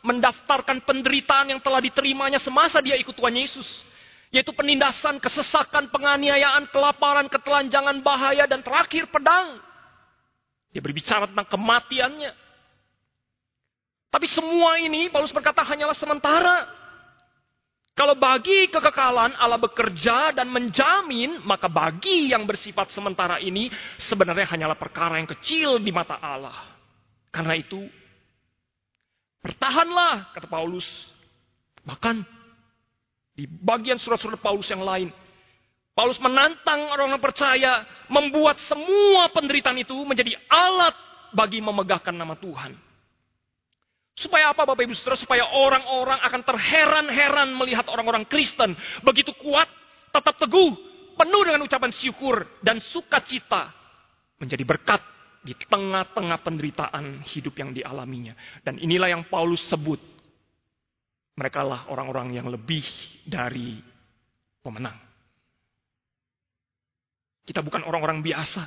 mendaftarkan 0.00 0.80
penderitaan 0.80 1.52
yang 1.52 1.60
telah 1.60 1.80
diterimanya 1.80 2.40
semasa 2.40 2.80
dia 2.80 2.96
ikut 2.96 3.12
Tuhan 3.12 3.36
Yesus. 3.36 3.68
Yaitu 4.32 4.52
penindasan, 4.52 5.20
kesesakan, 5.20 5.92
penganiayaan, 5.92 6.68
kelaparan, 6.72 7.28
ketelanjangan, 7.32 7.96
bahaya, 8.00 8.44
dan 8.48 8.60
terakhir 8.60 9.08
pedang. 9.08 9.60
Dia 10.72 10.84
berbicara 10.84 11.28
tentang 11.28 11.48
kematiannya. 11.48 12.47
Tapi 14.08 14.26
semua 14.32 14.80
ini 14.80 15.12
Paulus 15.12 15.32
berkata 15.32 15.60
hanyalah 15.60 15.96
sementara. 15.96 16.56
Kalau 17.92 18.14
bagi 18.14 18.70
kekekalan 18.70 19.34
Allah 19.34 19.58
bekerja 19.58 20.30
dan 20.30 20.46
menjamin, 20.54 21.42
maka 21.42 21.66
bagi 21.66 22.30
yang 22.30 22.46
bersifat 22.46 22.94
sementara 22.94 23.42
ini 23.42 23.66
sebenarnya 23.98 24.46
hanyalah 24.54 24.78
perkara 24.78 25.18
yang 25.18 25.26
kecil 25.26 25.82
di 25.82 25.90
mata 25.90 26.14
Allah. 26.22 26.54
Karena 27.34 27.58
itu, 27.58 27.90
bertahanlah, 29.42 30.30
kata 30.30 30.46
Paulus. 30.46 30.86
Bahkan 31.82 32.22
di 33.34 33.50
bagian 33.50 33.98
surat-surat 33.98 34.38
Paulus 34.38 34.70
yang 34.70 34.86
lain, 34.86 35.10
Paulus 35.90 36.22
menantang 36.22 36.94
orang-orang 36.94 37.18
percaya 37.18 37.82
membuat 38.06 38.62
semua 38.70 39.26
penderitaan 39.34 39.74
itu 39.74 39.98
menjadi 40.06 40.38
alat 40.46 40.94
bagi 41.34 41.58
memegahkan 41.58 42.14
nama 42.14 42.38
Tuhan. 42.38 42.87
Supaya 44.18 44.50
apa 44.50 44.66
Bapak 44.66 44.82
Ibu 44.82 44.98
Saudara? 44.98 45.14
Supaya 45.14 45.46
orang-orang 45.54 46.18
akan 46.18 46.42
terheran-heran 46.42 47.54
melihat 47.54 47.86
orang-orang 47.86 48.26
Kristen 48.26 48.74
begitu 49.06 49.30
kuat, 49.38 49.70
tetap 50.10 50.34
teguh, 50.42 50.74
penuh 51.14 51.42
dengan 51.46 51.62
ucapan 51.62 51.94
syukur 51.94 52.42
dan 52.58 52.82
sukacita 52.82 53.70
menjadi 54.42 54.66
berkat 54.66 55.02
di 55.46 55.54
tengah-tengah 55.54 56.38
penderitaan 56.42 57.22
hidup 57.30 57.54
yang 57.62 57.70
dialaminya. 57.70 58.34
Dan 58.66 58.82
inilah 58.82 59.06
yang 59.06 59.22
Paulus 59.30 59.62
sebut. 59.70 60.02
Mereka 61.38 61.62
lah 61.62 61.86
orang-orang 61.86 62.34
yang 62.34 62.50
lebih 62.50 62.82
dari 63.22 63.78
pemenang. 64.58 64.98
Kita 67.46 67.62
bukan 67.62 67.86
orang-orang 67.86 68.18
biasa. 68.18 68.66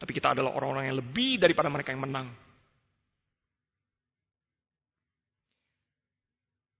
Tapi 0.00 0.16
kita 0.16 0.32
adalah 0.32 0.56
orang-orang 0.56 0.88
yang 0.88 0.96
lebih 0.96 1.36
daripada 1.36 1.68
mereka 1.68 1.92
yang 1.92 2.08
menang. 2.08 2.47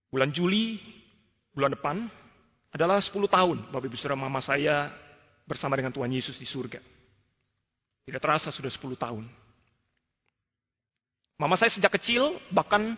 Bulan 0.09 0.33
Juli, 0.33 0.81
bulan 1.53 1.73
depan, 1.77 2.09
adalah 2.73 3.01
10 3.01 3.13
tahun 3.29 3.57
Bapak 3.69 3.85
Ibu 3.89 3.97
Saudara 3.97 4.17
Mama 4.17 4.41
saya 4.41 4.89
bersama 5.45 5.77
dengan 5.77 5.93
Tuhan 5.93 6.09
Yesus 6.09 6.37
di 6.37 6.45
surga. 6.45 6.81
Tidak 8.05 8.21
terasa 8.21 8.49
sudah 8.49 8.69
10 8.69 8.97
tahun. 8.97 9.25
Mama 11.39 11.55
saya 11.55 11.71
sejak 11.71 11.93
kecil 11.97 12.41
bahkan 12.51 12.97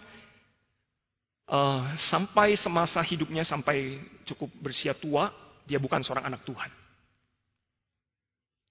uh, 1.51 1.83
sampai 2.09 2.55
semasa 2.55 3.03
hidupnya 3.03 3.43
sampai 3.43 4.01
cukup 4.25 4.49
berusia 4.59 4.95
tua, 4.95 5.29
dia 5.67 5.77
bukan 5.77 6.01
seorang 6.01 6.31
anak 6.31 6.41
Tuhan. 6.47 6.71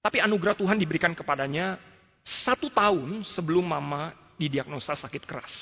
Tapi 0.00 0.18
anugerah 0.24 0.56
Tuhan 0.56 0.80
diberikan 0.80 1.12
kepadanya 1.12 1.76
satu 2.24 2.72
tahun 2.72 3.20
sebelum 3.24 3.64
mama 3.64 4.16
didiagnosa 4.40 4.96
sakit 4.96 5.28
keras. 5.28 5.52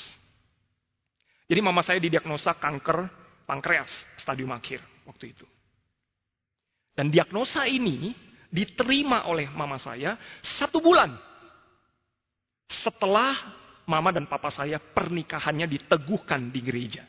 Jadi 1.48 1.60
mama 1.64 1.80
saya 1.80 1.96
didiagnosa 1.96 2.60
kanker 2.60 3.08
pankreas 3.48 3.88
stadium 4.20 4.52
akhir 4.52 4.84
waktu 5.08 5.32
itu. 5.32 5.48
Dan 6.92 7.08
diagnosa 7.08 7.64
ini 7.64 8.12
diterima 8.52 9.24
oleh 9.24 9.48
mama 9.48 9.80
saya 9.80 10.20
satu 10.44 10.84
bulan 10.84 11.16
setelah 12.68 13.32
mama 13.88 14.12
dan 14.12 14.28
papa 14.28 14.52
saya 14.52 14.76
pernikahannya 14.76 15.64
diteguhkan 15.64 16.52
di 16.52 16.60
gereja. 16.60 17.04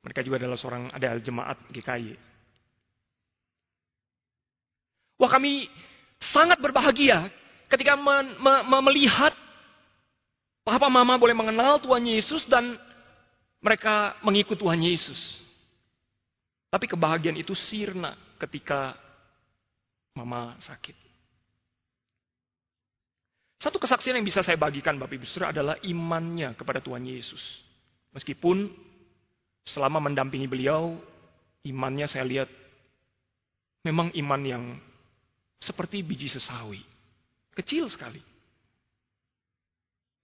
Mereka 0.00 0.24
juga 0.24 0.40
adalah 0.40 0.56
seorang 0.56 0.88
ada 0.92 1.16
jemaat 1.20 1.60
GKI. 1.68 2.16
Wah 5.20 5.30
kami 5.30 5.68
sangat 6.20 6.60
berbahagia 6.60 7.28
ketika 7.68 7.96
men, 7.96 8.36
me, 8.40 8.54
me, 8.68 8.78
melihat 8.92 9.32
Papa 10.64 10.88
mama 10.88 11.20
boleh 11.20 11.36
mengenal 11.36 11.76
Tuhan 11.76 12.08
Yesus 12.08 12.48
dan 12.48 12.80
mereka 13.60 14.16
mengikut 14.24 14.56
Tuhan 14.56 14.80
Yesus. 14.80 15.44
Tapi 16.72 16.88
kebahagiaan 16.88 17.36
itu 17.36 17.52
sirna 17.52 18.16
ketika 18.40 18.96
mama 20.16 20.56
sakit. 20.58 20.96
Satu 23.60 23.76
kesaksian 23.76 24.16
yang 24.20 24.26
bisa 24.26 24.40
saya 24.40 24.56
bagikan 24.56 24.96
Bapak 24.96 25.20
Ibu 25.20 25.24
Saudara 25.28 25.52
adalah 25.52 25.76
imannya 25.84 26.56
kepada 26.56 26.80
Tuhan 26.80 27.04
Yesus. 27.04 27.40
Meskipun 28.16 28.68
selama 29.64 30.00
mendampingi 30.00 30.48
beliau, 30.48 30.96
imannya 31.64 32.08
saya 32.08 32.24
lihat 32.24 32.48
memang 33.84 34.12
iman 34.16 34.42
yang 34.44 34.64
seperti 35.60 36.00
biji 36.04 36.28
sesawi. 36.28 36.80
Kecil 37.56 37.88
sekali. 37.88 38.33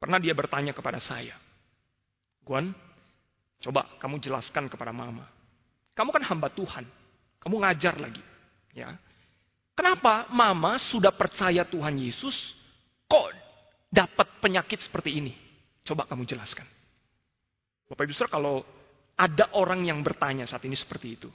Pernah 0.01 0.17
dia 0.17 0.33
bertanya 0.33 0.73
kepada 0.73 0.97
saya, 0.97 1.37
Guan, 2.41 2.73
coba 3.61 3.85
kamu 4.01 4.17
jelaskan 4.17 4.73
kepada 4.73 4.97
mama. 4.97 5.29
Kamu 5.93 6.09
kan 6.09 6.25
hamba 6.25 6.49
Tuhan, 6.49 6.89
kamu 7.45 7.55
ngajar 7.61 8.01
lagi. 8.01 8.25
ya. 8.73 8.97
Kenapa 9.77 10.25
mama 10.33 10.81
sudah 10.81 11.13
percaya 11.13 11.69
Tuhan 11.69 12.01
Yesus, 12.01 12.33
kok 13.05 13.29
dapat 13.93 14.41
penyakit 14.41 14.81
seperti 14.81 15.21
ini? 15.21 15.37
Coba 15.85 16.09
kamu 16.09 16.25
jelaskan. 16.25 16.65
Bapak 17.93 18.09
Ibu 18.09 18.17
Saudara, 18.17 18.41
kalau 18.41 18.65
ada 19.21 19.53
orang 19.53 19.85
yang 19.85 20.01
bertanya 20.01 20.49
saat 20.49 20.65
ini 20.65 20.77
seperti 20.81 21.09
itu, 21.21 21.29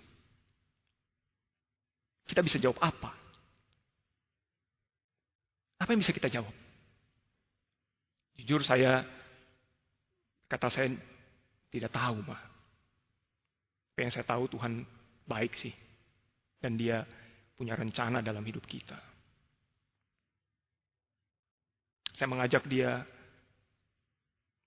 kita 2.25 2.41
bisa 2.41 2.57
jawab 2.57 2.81
apa? 2.81 3.13
Apa 5.77 5.93
yang 5.93 6.01
bisa 6.01 6.15
kita 6.15 6.33
jawab? 6.33 6.64
Jujur 8.35 8.61
saya, 8.61 9.03
kata 10.51 10.67
saya 10.67 10.91
tidak 11.71 11.91
tahu, 11.91 12.19
mah. 12.23 12.41
Apa 13.95 13.99
yang 14.03 14.11
saya 14.11 14.27
tahu 14.27 14.51
Tuhan 14.51 14.83
baik 15.23 15.55
sih. 15.55 15.73
Dan 16.59 16.75
dia 16.75 17.03
punya 17.55 17.75
rencana 17.75 18.19
dalam 18.19 18.43
hidup 18.43 18.67
kita. 18.67 18.99
Saya 22.15 22.31
mengajak 22.31 22.63
dia 22.67 23.03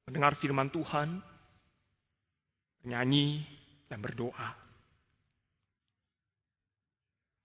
mendengar 0.08 0.36
firman 0.36 0.72
Tuhan, 0.72 1.20
menyanyi, 2.84 3.44
dan 3.88 4.00
berdoa. 4.04 4.48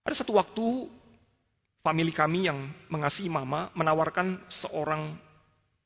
Ada 0.04 0.20
satu 0.20 0.36
waktu, 0.36 0.88
famili 1.80 2.12
kami 2.12 2.48
yang 2.48 2.68
mengasihi 2.92 3.32
mama 3.32 3.72
menawarkan 3.72 4.44
seorang 4.48 5.16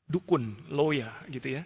dukun, 0.09 0.67
loya 0.73 1.23
gitu 1.29 1.53
ya, 1.53 1.63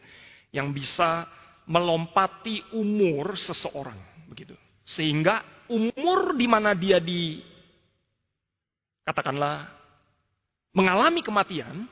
yang 0.51 0.75
bisa 0.75 1.23
melompati 1.63 2.75
umur 2.75 3.39
seseorang 3.39 4.27
begitu. 4.27 4.53
Sehingga 4.83 5.65
umur 5.71 6.35
di 6.35 6.45
mana 6.45 6.75
dia 6.75 6.99
di 6.99 7.39
katakanlah 9.07 9.71
mengalami 10.75 11.23
kematian 11.23 11.87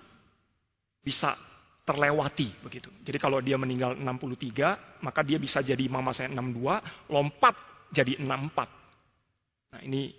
bisa 1.00 1.40
terlewati 1.88 2.52
begitu. 2.62 2.92
Jadi 3.02 3.18
kalau 3.18 3.40
dia 3.42 3.58
meninggal 3.58 3.98
63, 3.98 5.02
maka 5.02 5.24
dia 5.26 5.42
bisa 5.42 5.64
jadi 5.64 5.88
mama 5.90 6.14
saya 6.14 6.30
62, 6.30 7.10
lompat 7.10 7.56
jadi 7.90 8.20
64. 8.22 9.72
Nah, 9.72 9.82
ini 9.88 10.12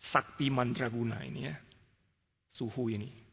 sakti 0.00 0.52
mandraguna 0.52 1.24
ini 1.24 1.40
ya. 1.48 1.56
Suhu 2.50 2.92
ini. 2.92 3.29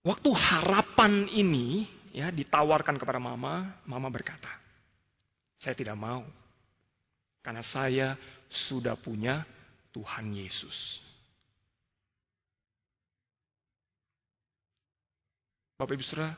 Waktu 0.00 0.30
harapan 0.32 1.28
ini 1.28 1.84
ya 2.16 2.32
ditawarkan 2.32 2.96
kepada 2.96 3.20
mama, 3.20 3.76
mama 3.84 4.08
berkata, 4.08 4.48
saya 5.60 5.76
tidak 5.76 5.96
mau. 6.00 6.24
Karena 7.44 7.60
saya 7.60 8.16
sudah 8.48 8.96
punya 8.96 9.44
Tuhan 9.92 10.32
Yesus. 10.32 11.00
Bapak 15.76 15.96
Ibu 15.96 16.04
Saudara, 16.04 16.36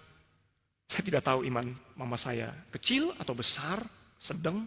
saya 0.87 1.03
tidak 1.03 1.27
tahu 1.27 1.43
iman 1.51 1.75
mama 1.99 2.15
saya 2.15 2.55
kecil 2.71 3.11
atau 3.19 3.35
besar, 3.35 3.83
sedang. 4.23 4.67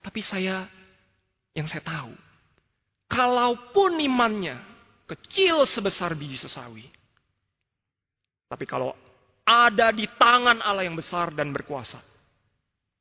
Tapi 0.00 0.24
saya, 0.24 0.64
yang 1.52 1.68
saya 1.68 1.84
tahu, 1.84 2.16
kalaupun 3.12 4.00
imannya 4.00 4.56
kecil 5.04 5.68
sebesar 5.68 6.16
biji 6.16 6.40
sesawi. 6.40 6.97
Tapi 8.48 8.64
kalau 8.64 8.96
ada 9.44 9.92
di 9.92 10.08
tangan 10.16 10.64
Allah 10.64 10.88
yang 10.88 10.96
besar 10.96 11.36
dan 11.36 11.52
berkuasa, 11.52 12.00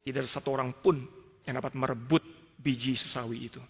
tidak 0.03 0.27
ada 0.27 0.31
satu 0.31 0.55
orang 0.55 0.75
pun 0.83 0.99
yang 1.47 1.55
dapat 1.59 1.75
merebut 1.75 2.23
biji 2.59 2.99
sesawi 2.99 3.47
itu. 3.47 3.63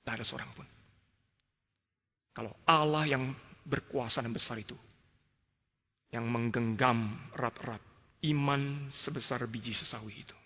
Tidak 0.00 0.12
ada 0.12 0.24
seorang 0.24 0.52
pun. 0.52 0.66
Kalau 2.36 2.52
Allah 2.68 3.04
yang 3.08 3.32
berkuasa 3.64 4.24
dan 4.24 4.32
besar 4.32 4.60
itu, 4.60 4.76
yang 6.12 6.28
menggenggam 6.28 7.32
erat-erat 7.36 7.80
iman 8.28 8.92
sebesar 8.92 9.44
biji 9.48 9.72
sesawi 9.72 10.24
itu. 10.24 10.36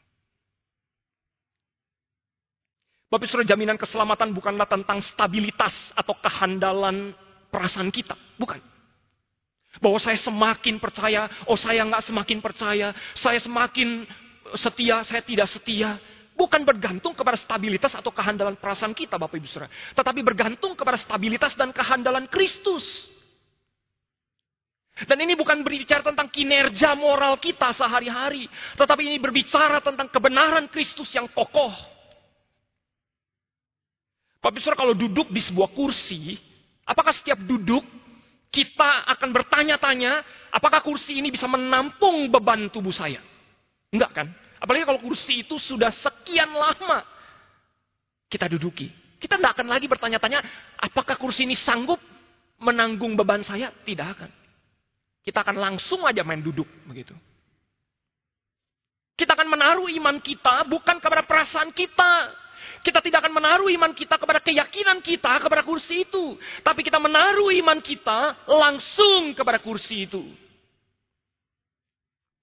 Bapak 3.10 3.30
Saudara, 3.30 3.46
jaminan 3.46 3.78
keselamatan 3.78 4.34
bukanlah 4.34 4.66
tentang 4.66 4.98
stabilitas 4.98 5.94
atau 5.94 6.18
kehandalan 6.18 7.14
perasaan 7.54 7.94
kita. 7.94 8.18
Bukan. 8.34 8.58
Bahwa 9.78 9.98
saya 10.02 10.18
semakin 10.18 10.82
percaya, 10.82 11.30
oh 11.46 11.54
saya 11.54 11.86
nggak 11.86 12.02
semakin 12.10 12.38
percaya, 12.42 12.90
saya 13.14 13.38
semakin 13.38 14.02
setia, 14.58 15.06
saya 15.06 15.22
tidak 15.22 15.46
setia. 15.46 15.94
Bukan 16.34 16.66
bergantung 16.66 17.14
kepada 17.14 17.38
stabilitas 17.38 17.94
atau 17.94 18.10
kehandalan 18.10 18.58
perasaan 18.58 18.90
kita 18.90 19.14
Bapak 19.14 19.38
Ibu 19.38 19.46
Saudara. 19.46 19.70
Tetapi 19.94 20.20
bergantung 20.26 20.74
kepada 20.74 20.98
stabilitas 20.98 21.54
dan 21.54 21.70
kehandalan 21.70 22.26
Kristus. 22.26 22.82
Dan 24.94 25.22
ini 25.22 25.38
bukan 25.38 25.62
berbicara 25.62 26.02
tentang 26.02 26.26
kinerja 26.30 26.98
moral 26.98 27.38
kita 27.38 27.70
sehari-hari. 27.74 28.50
Tetapi 28.74 29.02
ini 29.06 29.18
berbicara 29.22 29.78
tentang 29.78 30.10
kebenaran 30.10 30.66
Kristus 30.70 31.10
yang 31.14 31.30
kokoh. 31.30 31.70
Bapak 34.42 34.58
Ibu 34.58 34.62
Saudara 34.62 34.82
kalau 34.82 34.94
duduk 34.98 35.30
di 35.30 35.38
sebuah 35.38 35.70
kursi, 35.70 36.34
apakah 36.84 37.12
setiap 37.12 37.40
duduk 37.42 37.82
kita 38.54 39.10
akan 39.10 39.34
bertanya-tanya, 39.34 40.22
apakah 40.54 40.78
kursi 40.80 41.18
ini 41.18 41.34
bisa 41.34 41.50
menampung 41.50 42.30
beban 42.30 42.70
tubuh 42.70 42.94
saya? 42.94 43.18
Enggak 43.90 44.10
kan? 44.14 44.26
Apalagi 44.62 44.86
kalau 44.86 45.00
kursi 45.02 45.42
itu 45.44 45.58
sudah 45.58 45.90
sekian 45.90 46.48
lama 46.54 47.02
kita 48.30 48.48
duduki. 48.48 48.88
Kita 49.18 49.40
tidak 49.40 49.56
akan 49.56 49.68
lagi 49.72 49.86
bertanya-tanya, 49.88 50.40
apakah 50.78 51.16
kursi 51.16 51.48
ini 51.48 51.56
sanggup 51.56 51.98
menanggung 52.60 53.16
beban 53.16 53.40
saya? 53.40 53.72
Tidak 53.72 54.06
akan. 54.06 54.30
Kita 55.24 55.40
akan 55.40 55.56
langsung 55.56 56.04
aja 56.04 56.20
main 56.20 56.44
duduk 56.44 56.68
begitu. 56.84 57.16
Kita 59.14 59.38
akan 59.38 59.48
menaruh 59.48 59.88
iman 60.02 60.18
kita 60.18 60.66
bukan 60.66 60.98
kepada 60.98 61.22
perasaan 61.24 61.70
kita. 61.70 62.12
Kita 62.84 63.00
tidak 63.00 63.24
akan 63.24 63.40
menaruh 63.40 63.72
iman 63.72 63.96
kita 63.96 64.20
kepada 64.20 64.44
keyakinan 64.44 65.00
kita 65.00 65.40
kepada 65.40 65.64
kursi 65.64 66.04
itu. 66.04 66.36
Tapi 66.60 66.84
kita 66.84 67.00
menaruh 67.00 67.48
iman 67.64 67.80
kita 67.80 68.44
langsung 68.44 69.32
kepada 69.32 69.56
kursi 69.56 70.04
itu. 70.04 70.20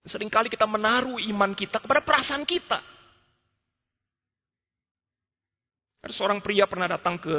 Seringkali 0.01 0.49
kita 0.49 0.65
menaruh 0.65 1.21
iman 1.21 1.53
kita 1.53 1.77
kepada 1.77 2.01
perasaan 2.01 2.41
kita. 2.41 2.81
Ada 6.01 6.13
seorang 6.17 6.41
pria 6.41 6.65
pernah 6.65 6.89
datang 6.89 7.21
ke 7.21 7.35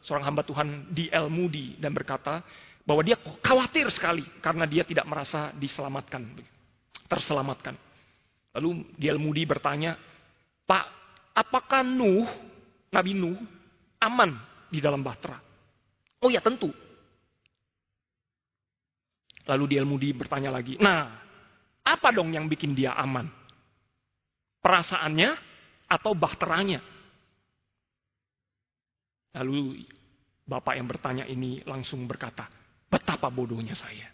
seorang 0.00 0.24
hamba 0.24 0.40
Tuhan 0.40 0.88
di 0.88 1.12
El 1.12 1.28
Moody 1.28 1.76
dan 1.76 1.92
berkata 1.92 2.40
bahwa 2.88 3.04
dia 3.04 3.20
khawatir 3.44 3.92
sekali 3.92 4.24
karena 4.40 4.64
dia 4.64 4.88
tidak 4.88 5.04
merasa 5.04 5.52
diselamatkan, 5.52 6.24
terselamatkan. 7.04 7.76
Lalu 8.56 8.88
di 8.96 9.12
El 9.12 9.20
Moody 9.20 9.44
bertanya, 9.44 10.00
Pak, 10.64 10.86
apakah 11.36 11.84
Nuh, 11.84 12.24
Nabi 12.96 13.12
Nuh, 13.12 13.36
aman 14.00 14.32
di 14.72 14.80
dalam 14.80 15.04
bahtera? 15.04 15.36
Oh 16.24 16.32
ya 16.32 16.40
tentu. 16.40 16.72
Lalu 19.44 19.64
di 19.68 19.76
Moody 19.84 20.16
bertanya 20.16 20.48
lagi, 20.48 20.80
nah 20.80 21.12
apa 21.84 22.08
dong 22.08 22.32
yang 22.32 22.48
bikin 22.48 22.72
dia 22.72 22.96
aman? 22.96 23.28
Perasaannya 24.64 25.36
atau 25.92 26.16
bahteranya? 26.16 26.80
Lalu 29.36 29.84
bapak 30.48 30.80
yang 30.80 30.88
bertanya 30.88 31.28
ini 31.28 31.60
langsung 31.68 32.08
berkata, 32.08 32.48
betapa 32.88 33.28
bodohnya 33.28 33.76
saya. 33.76 34.08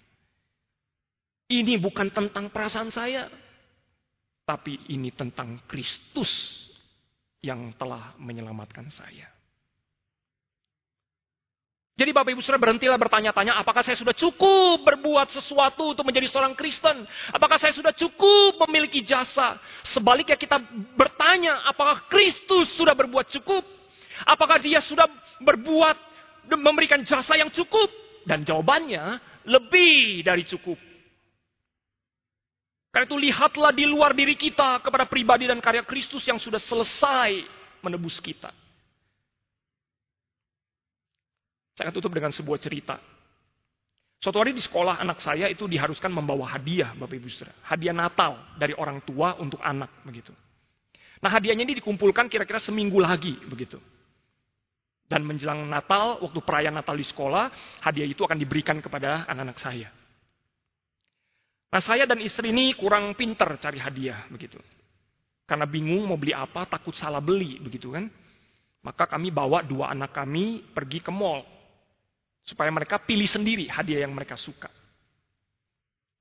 Ini 1.47 1.79
bukan 1.79 2.11
tentang 2.11 2.51
perasaan 2.51 2.90
saya, 2.90 3.31
tapi 4.42 4.90
ini 4.90 5.14
tentang 5.14 5.62
Kristus 5.71 6.66
yang 7.42 7.74
telah 7.74 8.14
menyelamatkan 8.22 8.87
saya. 8.88 9.26
Jadi 11.92 12.09
Bapak 12.09 12.33
Ibu 12.33 12.40
Saudara 12.40 12.62
berhentilah 12.70 12.96
bertanya-tanya, 12.96 13.61
apakah 13.61 13.85
saya 13.85 13.98
sudah 14.00 14.16
cukup 14.16 14.81
berbuat 14.81 15.28
sesuatu 15.28 15.92
untuk 15.92 16.09
menjadi 16.09 16.24
seorang 16.33 16.57
Kristen? 16.57 17.05
Apakah 17.28 17.61
saya 17.61 17.76
sudah 17.76 17.92
cukup 17.92 18.57
memiliki 18.64 19.05
jasa? 19.05 19.61
Sebaliknya 19.85 20.40
kita 20.40 20.57
bertanya, 20.96 21.62
apakah 21.68 22.09
Kristus 22.09 22.72
sudah 22.74 22.96
berbuat 22.96 23.28
cukup? 23.37 23.61
Apakah 24.24 24.57
dia 24.57 24.81
sudah 24.81 25.05
berbuat 25.44 25.94
memberikan 26.57 27.05
jasa 27.05 27.37
yang 27.37 27.52
cukup? 27.52 27.92
Dan 28.24 28.46
jawabannya 28.46 29.20
lebih 29.44 30.24
dari 30.24 30.48
cukup. 30.48 30.91
Karena 32.92 33.09
itu 33.09 33.16
lihatlah 33.16 33.72
di 33.72 33.88
luar 33.88 34.12
diri 34.12 34.37
kita 34.37 34.85
kepada 34.85 35.09
pribadi 35.09 35.48
dan 35.48 35.57
karya 35.64 35.81
Kristus 35.81 36.28
yang 36.28 36.37
sudah 36.37 36.61
selesai 36.61 37.40
menebus 37.81 38.20
kita. 38.20 38.52
Saya 41.72 41.88
akan 41.88 41.94
tutup 41.96 42.12
dengan 42.12 42.28
sebuah 42.28 42.61
cerita. 42.61 43.00
Suatu 44.20 44.38
hari 44.38 44.52
di 44.52 44.61
sekolah 44.61 45.00
anak 45.00 45.24
saya 45.24 45.48
itu 45.48 45.64
diharuskan 45.64 46.12
membawa 46.12 46.52
hadiah, 46.52 46.92
Bapak 46.92 47.16
Ibu 47.16 47.33
Saudara. 47.33 47.57
Hadiah 47.64 47.96
Natal 47.96 48.38
dari 48.61 48.76
orang 48.76 49.00
tua 49.02 49.40
untuk 49.40 49.59
anak, 49.64 50.05
begitu. 50.05 50.31
Nah 51.24 51.33
hadiahnya 51.33 51.64
ini 51.64 51.81
dikumpulkan 51.81 52.28
kira-kira 52.28 52.61
seminggu 52.61 53.00
lagi, 53.00 53.35
begitu. 53.48 53.81
Dan 55.09 55.24
menjelang 55.24 55.64
Natal, 55.64 56.20
waktu 56.20 56.38
perayaan 56.44 56.76
Natal 56.76 56.94
di 56.94 57.09
sekolah, 57.09 57.50
hadiah 57.83 58.07
itu 58.07 58.20
akan 58.22 58.37
diberikan 58.37 58.78
kepada 58.85 59.24
anak-anak 59.26 59.59
saya. 59.59 59.88
Nah 61.72 61.80
saya 61.80 62.04
dan 62.04 62.20
istri 62.20 62.52
ini 62.52 62.76
kurang 62.76 63.16
pinter 63.16 63.56
cari 63.56 63.80
hadiah, 63.80 64.28
begitu. 64.28 64.61
Karena 65.48 65.64
bingung 65.64 66.04
mau 66.04 66.20
beli 66.20 66.37
apa, 66.37 66.68
takut 66.68 66.92
salah 66.92 67.24
beli, 67.24 67.56
begitu 67.56 67.96
kan. 67.96 68.12
Maka 68.85 69.08
kami 69.08 69.32
bawa 69.32 69.64
dua 69.64 69.94
anak 69.94 70.12
kami 70.12 70.74
pergi 70.74 71.00
ke 71.00 71.14
mall 71.14 71.46
Supaya 72.42 72.74
mereka 72.74 72.98
pilih 72.98 73.30
sendiri 73.30 73.70
hadiah 73.70 74.02
yang 74.02 74.11
mereka 74.11 74.35
suka. 74.35 74.66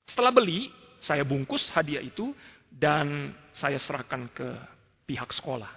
Setelah 0.06 0.30
beli, 0.30 0.70
saya 1.02 1.26
bungkus 1.26 1.66
hadiah 1.74 2.02
itu 2.02 2.30
dan 2.70 3.34
saya 3.50 3.82
serahkan 3.82 4.30
ke 4.30 4.48
pihak 5.10 5.34
sekolah. 5.34 5.70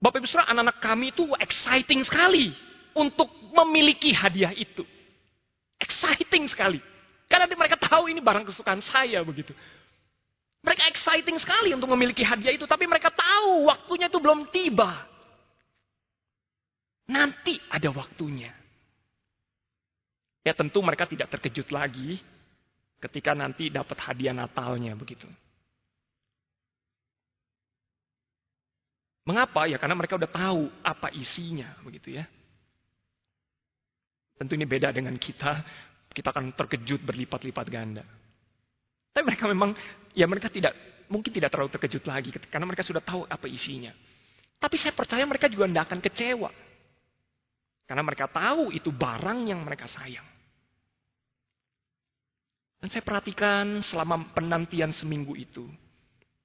Bapak 0.00 0.20
Ibu 0.20 0.28
Saudara, 0.28 0.52
anak-anak 0.52 0.78
kami 0.84 1.06
itu 1.16 1.24
exciting 1.40 2.04
sekali 2.04 2.52
untuk 2.92 3.28
memiliki 3.56 4.12
hadiah 4.12 4.52
itu. 4.52 4.84
Exciting 5.80 6.44
sekali. 6.44 6.80
Karena 7.30 7.46
mereka 7.46 7.78
tahu 7.78 8.10
ini 8.10 8.18
barang 8.18 8.50
kesukaan 8.50 8.82
saya 8.82 9.22
begitu. 9.22 9.54
Mereka 10.66 10.82
exciting 10.90 11.38
sekali 11.38 11.70
untuk 11.72 11.88
memiliki 11.94 12.26
hadiah 12.26 12.52
itu, 12.52 12.66
tapi 12.66 12.90
mereka 12.90 13.08
tahu 13.14 13.70
waktunya 13.70 14.10
itu 14.10 14.18
belum 14.18 14.50
tiba. 14.50 15.06
Nanti 17.06 17.56
ada 17.70 17.88
waktunya. 17.94 18.50
Ya 20.42 20.52
tentu 20.52 20.82
mereka 20.82 21.06
tidak 21.06 21.30
terkejut 21.30 21.70
lagi 21.70 22.18
ketika 22.98 23.32
nanti 23.32 23.70
dapat 23.70 23.96
hadiah 24.02 24.34
Natalnya 24.34 24.98
begitu. 24.98 25.30
Mengapa? 29.24 29.70
Ya 29.70 29.78
karena 29.78 29.94
mereka 29.94 30.18
udah 30.18 30.30
tahu 30.30 30.66
apa 30.82 31.14
isinya 31.14 31.78
begitu 31.86 32.18
ya. 32.18 32.26
Tentu 34.40 34.56
ini 34.56 34.66
beda 34.66 34.90
dengan 34.90 35.14
kita. 35.20 35.60
Kita 36.10 36.34
akan 36.34 36.52
terkejut 36.58 37.06
berlipat-lipat 37.06 37.66
ganda. 37.70 38.02
Tapi 39.10 39.24
mereka 39.26 39.46
memang, 39.46 39.70
ya 40.14 40.26
mereka 40.26 40.50
tidak, 40.50 40.74
mungkin 41.06 41.30
tidak 41.30 41.54
terlalu 41.54 41.70
terkejut 41.70 42.04
lagi. 42.06 42.30
Karena 42.50 42.66
mereka 42.66 42.82
sudah 42.82 43.02
tahu 43.02 43.26
apa 43.30 43.46
isinya. 43.46 43.94
Tapi 44.60 44.76
saya 44.76 44.92
percaya 44.92 45.22
mereka 45.24 45.46
juga 45.46 45.70
tidak 45.70 45.84
akan 45.86 46.00
kecewa. 46.02 46.50
Karena 47.86 48.02
mereka 48.06 48.30
tahu 48.30 48.70
itu 48.70 48.90
barang 48.94 49.50
yang 49.50 49.62
mereka 49.62 49.86
sayang. 49.90 50.26
Dan 52.80 52.88
saya 52.88 53.04
perhatikan 53.04 53.84
selama 53.84 54.30
penantian 54.32 54.94
seminggu 54.94 55.36
itu. 55.36 55.68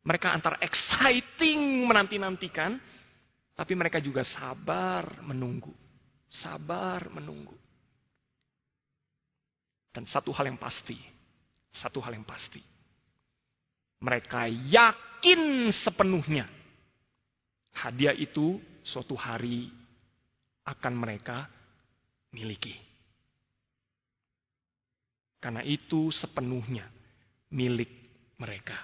Mereka 0.06 0.30
antara 0.30 0.62
exciting 0.62 1.86
menanti-nantikan. 1.86 2.78
Tapi 3.56 3.74
mereka 3.74 4.04
juga 4.04 4.22
sabar 4.28 5.24
menunggu. 5.24 5.72
Sabar 6.28 7.08
menunggu. 7.08 7.65
Dan 9.96 10.04
satu 10.04 10.36
hal 10.36 10.52
yang 10.52 10.60
pasti, 10.60 11.00
satu 11.72 12.04
hal 12.04 12.20
yang 12.20 12.28
pasti. 12.28 12.60
Mereka 14.04 14.52
yakin 14.68 15.72
sepenuhnya 15.72 16.52
hadiah 17.72 18.12
itu 18.12 18.60
suatu 18.84 19.16
hari 19.16 19.72
akan 20.68 20.94
mereka 21.00 21.48
miliki. 22.36 22.76
Karena 25.40 25.64
itu 25.64 26.12
sepenuhnya 26.12 26.92
milik 27.56 27.88
mereka. 28.36 28.76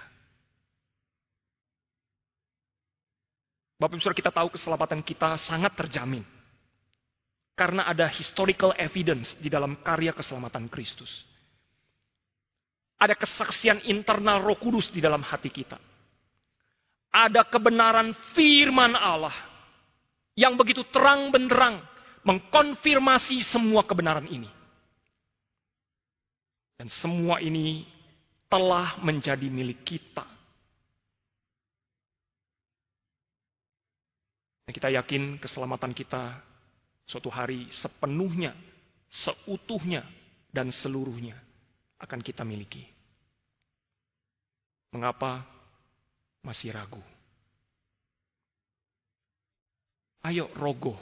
Bapak 3.82 3.98
Ibu 3.98 4.14
kita 4.14 4.30
tahu 4.30 4.54
keselamatan 4.54 5.02
kita 5.02 5.34
sangat 5.42 5.74
terjamin. 5.74 6.22
Karena 7.62 7.86
ada 7.86 8.10
historical 8.10 8.74
evidence 8.74 9.38
di 9.38 9.46
dalam 9.46 9.78
karya 9.86 10.10
keselamatan 10.10 10.66
Kristus. 10.66 11.22
Ada 12.98 13.14
kesaksian 13.14 13.86
internal 13.86 14.42
roh 14.42 14.58
kudus 14.58 14.90
di 14.90 14.98
dalam 14.98 15.22
hati 15.22 15.46
kita. 15.46 15.78
Ada 17.14 17.46
kebenaran 17.46 18.18
firman 18.34 18.98
Allah 18.98 19.30
yang 20.34 20.58
begitu 20.58 20.82
terang 20.90 21.30
benderang 21.30 21.78
mengkonfirmasi 22.26 23.46
semua 23.46 23.86
kebenaran 23.86 24.26
ini. 24.26 24.50
Dan 26.74 26.90
semua 26.90 27.38
ini 27.38 27.86
telah 28.50 28.98
menjadi 28.98 29.46
milik 29.46 29.86
kita. 29.86 30.26
Kita 34.66 34.90
yakin 34.90 35.38
keselamatan 35.38 35.94
kita 35.94 36.50
suatu 37.12 37.28
hari 37.28 37.68
sepenuhnya, 37.68 38.56
seutuhnya, 39.12 40.00
dan 40.48 40.72
seluruhnya 40.72 41.36
akan 42.00 42.24
kita 42.24 42.40
miliki. 42.40 42.88
Mengapa 44.96 45.44
masih 46.40 46.72
ragu? 46.72 47.04
Ayo 50.24 50.48
rogoh 50.56 50.96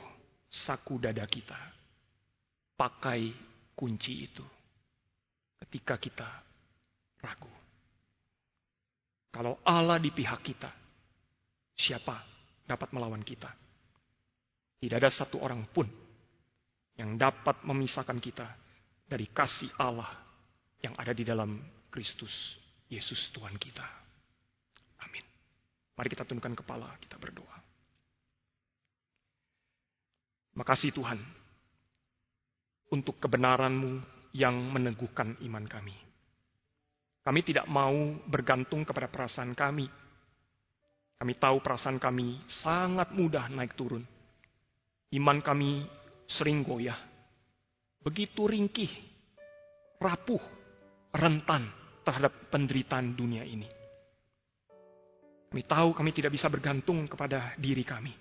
saku 0.51 0.99
dada 0.99 1.23
kita. 1.31 1.59
Pakai 2.75 3.31
kunci 3.79 4.27
itu. 4.27 4.43
Ketika 5.63 5.95
kita 6.01 6.27
ragu. 7.23 7.53
Kalau 9.31 9.63
Allah 9.63 10.01
di 10.03 10.11
pihak 10.11 10.43
kita, 10.43 10.73
siapa 11.77 12.19
dapat 12.67 12.91
melawan 12.91 13.23
kita? 13.23 13.70
Tidak 14.81 14.97
ada 14.97 15.13
satu 15.13 15.45
orang 15.45 15.69
pun 15.69 15.85
yang 16.97 17.21
dapat 17.21 17.61
memisahkan 17.69 18.17
kita 18.17 18.49
dari 19.05 19.29
kasih 19.29 19.69
Allah 19.77 20.09
yang 20.81 20.97
ada 20.97 21.13
di 21.13 21.21
dalam 21.21 21.61
Kristus 21.93 22.57
Yesus 22.89 23.29
Tuhan 23.37 23.61
kita. 23.61 23.85
Amin. 25.05 25.25
Mari 26.01 26.09
kita 26.09 26.25
tundukkan 26.25 26.65
kepala, 26.65 26.97
kita 26.97 27.21
berdoa. 27.21 27.57
Makasih 30.57 30.97
Tuhan 30.97 31.21
untuk 32.89 33.21
kebenaran-Mu 33.21 34.01
yang 34.33 34.57
meneguhkan 34.57 35.37
iman 35.45 35.65
kami. 35.69 35.97
Kami 37.21 37.41
tidak 37.45 37.69
mau 37.69 38.17
bergantung 38.25 38.89
kepada 38.89 39.13
perasaan 39.13 39.53
kami. 39.53 39.85
Kami 41.21 41.33
tahu 41.37 41.61
perasaan 41.61 42.01
kami 42.01 42.41
sangat 42.49 43.13
mudah 43.13 43.53
naik 43.53 43.77
turun 43.77 44.20
Iman 45.11 45.43
kami 45.43 45.83
sering 46.31 46.63
goyah. 46.63 46.99
Begitu 48.01 48.47
ringkih, 48.47 48.91
rapuh, 49.99 50.41
rentan 51.11 51.67
terhadap 52.07 52.49
penderitaan 52.49 53.13
dunia 53.19 53.43
ini. 53.43 53.67
Kami 55.51 55.67
tahu 55.67 55.91
kami 55.91 56.15
tidak 56.15 56.31
bisa 56.31 56.47
bergantung 56.47 57.11
kepada 57.11 57.59
diri 57.59 57.83
kami. 57.83 58.15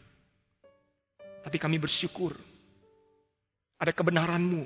Tapi 1.45 1.58
kami 1.62 1.78
bersyukur 1.78 2.34
ada 3.80 3.93
kebenaranmu 3.93 4.65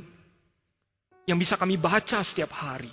yang 1.28 1.36
bisa 1.36 1.60
kami 1.60 1.76
baca 1.76 2.24
setiap 2.24 2.56
hari. 2.56 2.90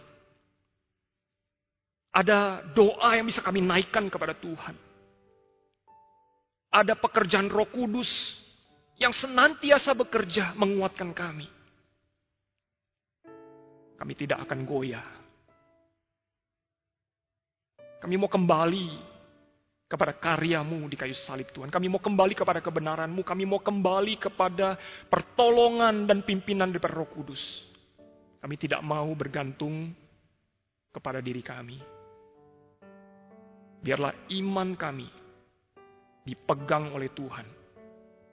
Ada 2.10 2.66
doa 2.74 3.14
yang 3.14 3.30
bisa 3.30 3.38
kami 3.40 3.62
naikkan 3.62 4.10
kepada 4.10 4.34
Tuhan. 4.34 4.74
Ada 6.74 6.98
pekerjaan 6.98 7.46
roh 7.46 7.70
kudus 7.70 8.10
yang 9.00 9.16
senantiasa 9.16 9.96
bekerja 9.96 10.52
menguatkan 10.60 11.16
kami. 11.16 11.48
Kami 13.96 14.12
tidak 14.12 14.44
akan 14.44 14.60
goyah. 14.68 15.08
Kami 18.00 18.14
mau 18.20 18.28
kembali 18.28 18.88
kepada 19.88 20.12
karyamu 20.16 20.88
di 20.88 20.96
kayu 21.00 21.16
salib 21.16 21.48
Tuhan. 21.52 21.72
Kami 21.72 21.88
mau 21.88 22.00
kembali 22.00 22.36
kepada 22.36 22.60
kebenaranmu. 22.60 23.24
Kami 23.24 23.44
mau 23.48 23.60
kembali 23.60 24.20
kepada 24.20 24.76
pertolongan 25.08 26.04
dan 26.04 26.20
pimpinan 26.20 26.68
dari 26.68 26.80
Roh 26.84 27.08
Kudus. 27.08 27.40
Kami 28.40 28.56
tidak 28.56 28.80
mau 28.84 29.08
bergantung 29.16 29.92
kepada 30.92 31.20
diri 31.20 31.44
kami. 31.44 31.76
Biarlah 33.80 34.12
iman 34.32 34.76
kami 34.76 35.08
dipegang 36.24 36.92
oleh 36.92 37.12
Tuhan 37.12 37.59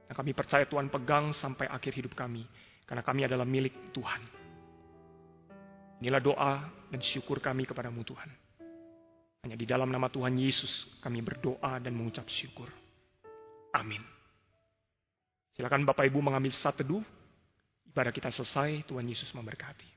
yang 0.07 0.15
kami 0.15 0.31
percaya 0.31 0.63
Tuhan 0.63 0.87
pegang 0.87 1.35
sampai 1.35 1.67
akhir 1.67 1.99
hidup 1.99 2.15
kami. 2.15 2.47
Karena 2.87 3.03
kami 3.03 3.27
adalah 3.27 3.43
milik 3.43 3.91
Tuhan. 3.91 4.21
Inilah 5.99 6.23
doa 6.23 6.53
dan 6.87 7.01
syukur 7.03 7.43
kami 7.43 7.67
kepadamu 7.67 8.07
Tuhan. 8.07 8.29
Hanya 9.43 9.59
di 9.59 9.67
dalam 9.67 9.91
nama 9.91 10.07
Tuhan 10.07 10.39
Yesus 10.39 10.87
kami 11.03 11.19
berdoa 11.19 11.83
dan 11.83 11.91
mengucap 11.91 12.27
syukur. 12.31 12.71
Amin. 13.75 13.99
Silakan 15.57 15.83
Bapak 15.83 16.07
Ibu 16.07 16.23
mengambil 16.23 16.53
satu 16.55 16.85
teduh. 16.85 17.03
Ibadah 17.91 18.13
kita 18.13 18.29
selesai, 18.29 18.85
Tuhan 18.85 19.09
Yesus 19.09 19.33
memberkati. 19.33 19.96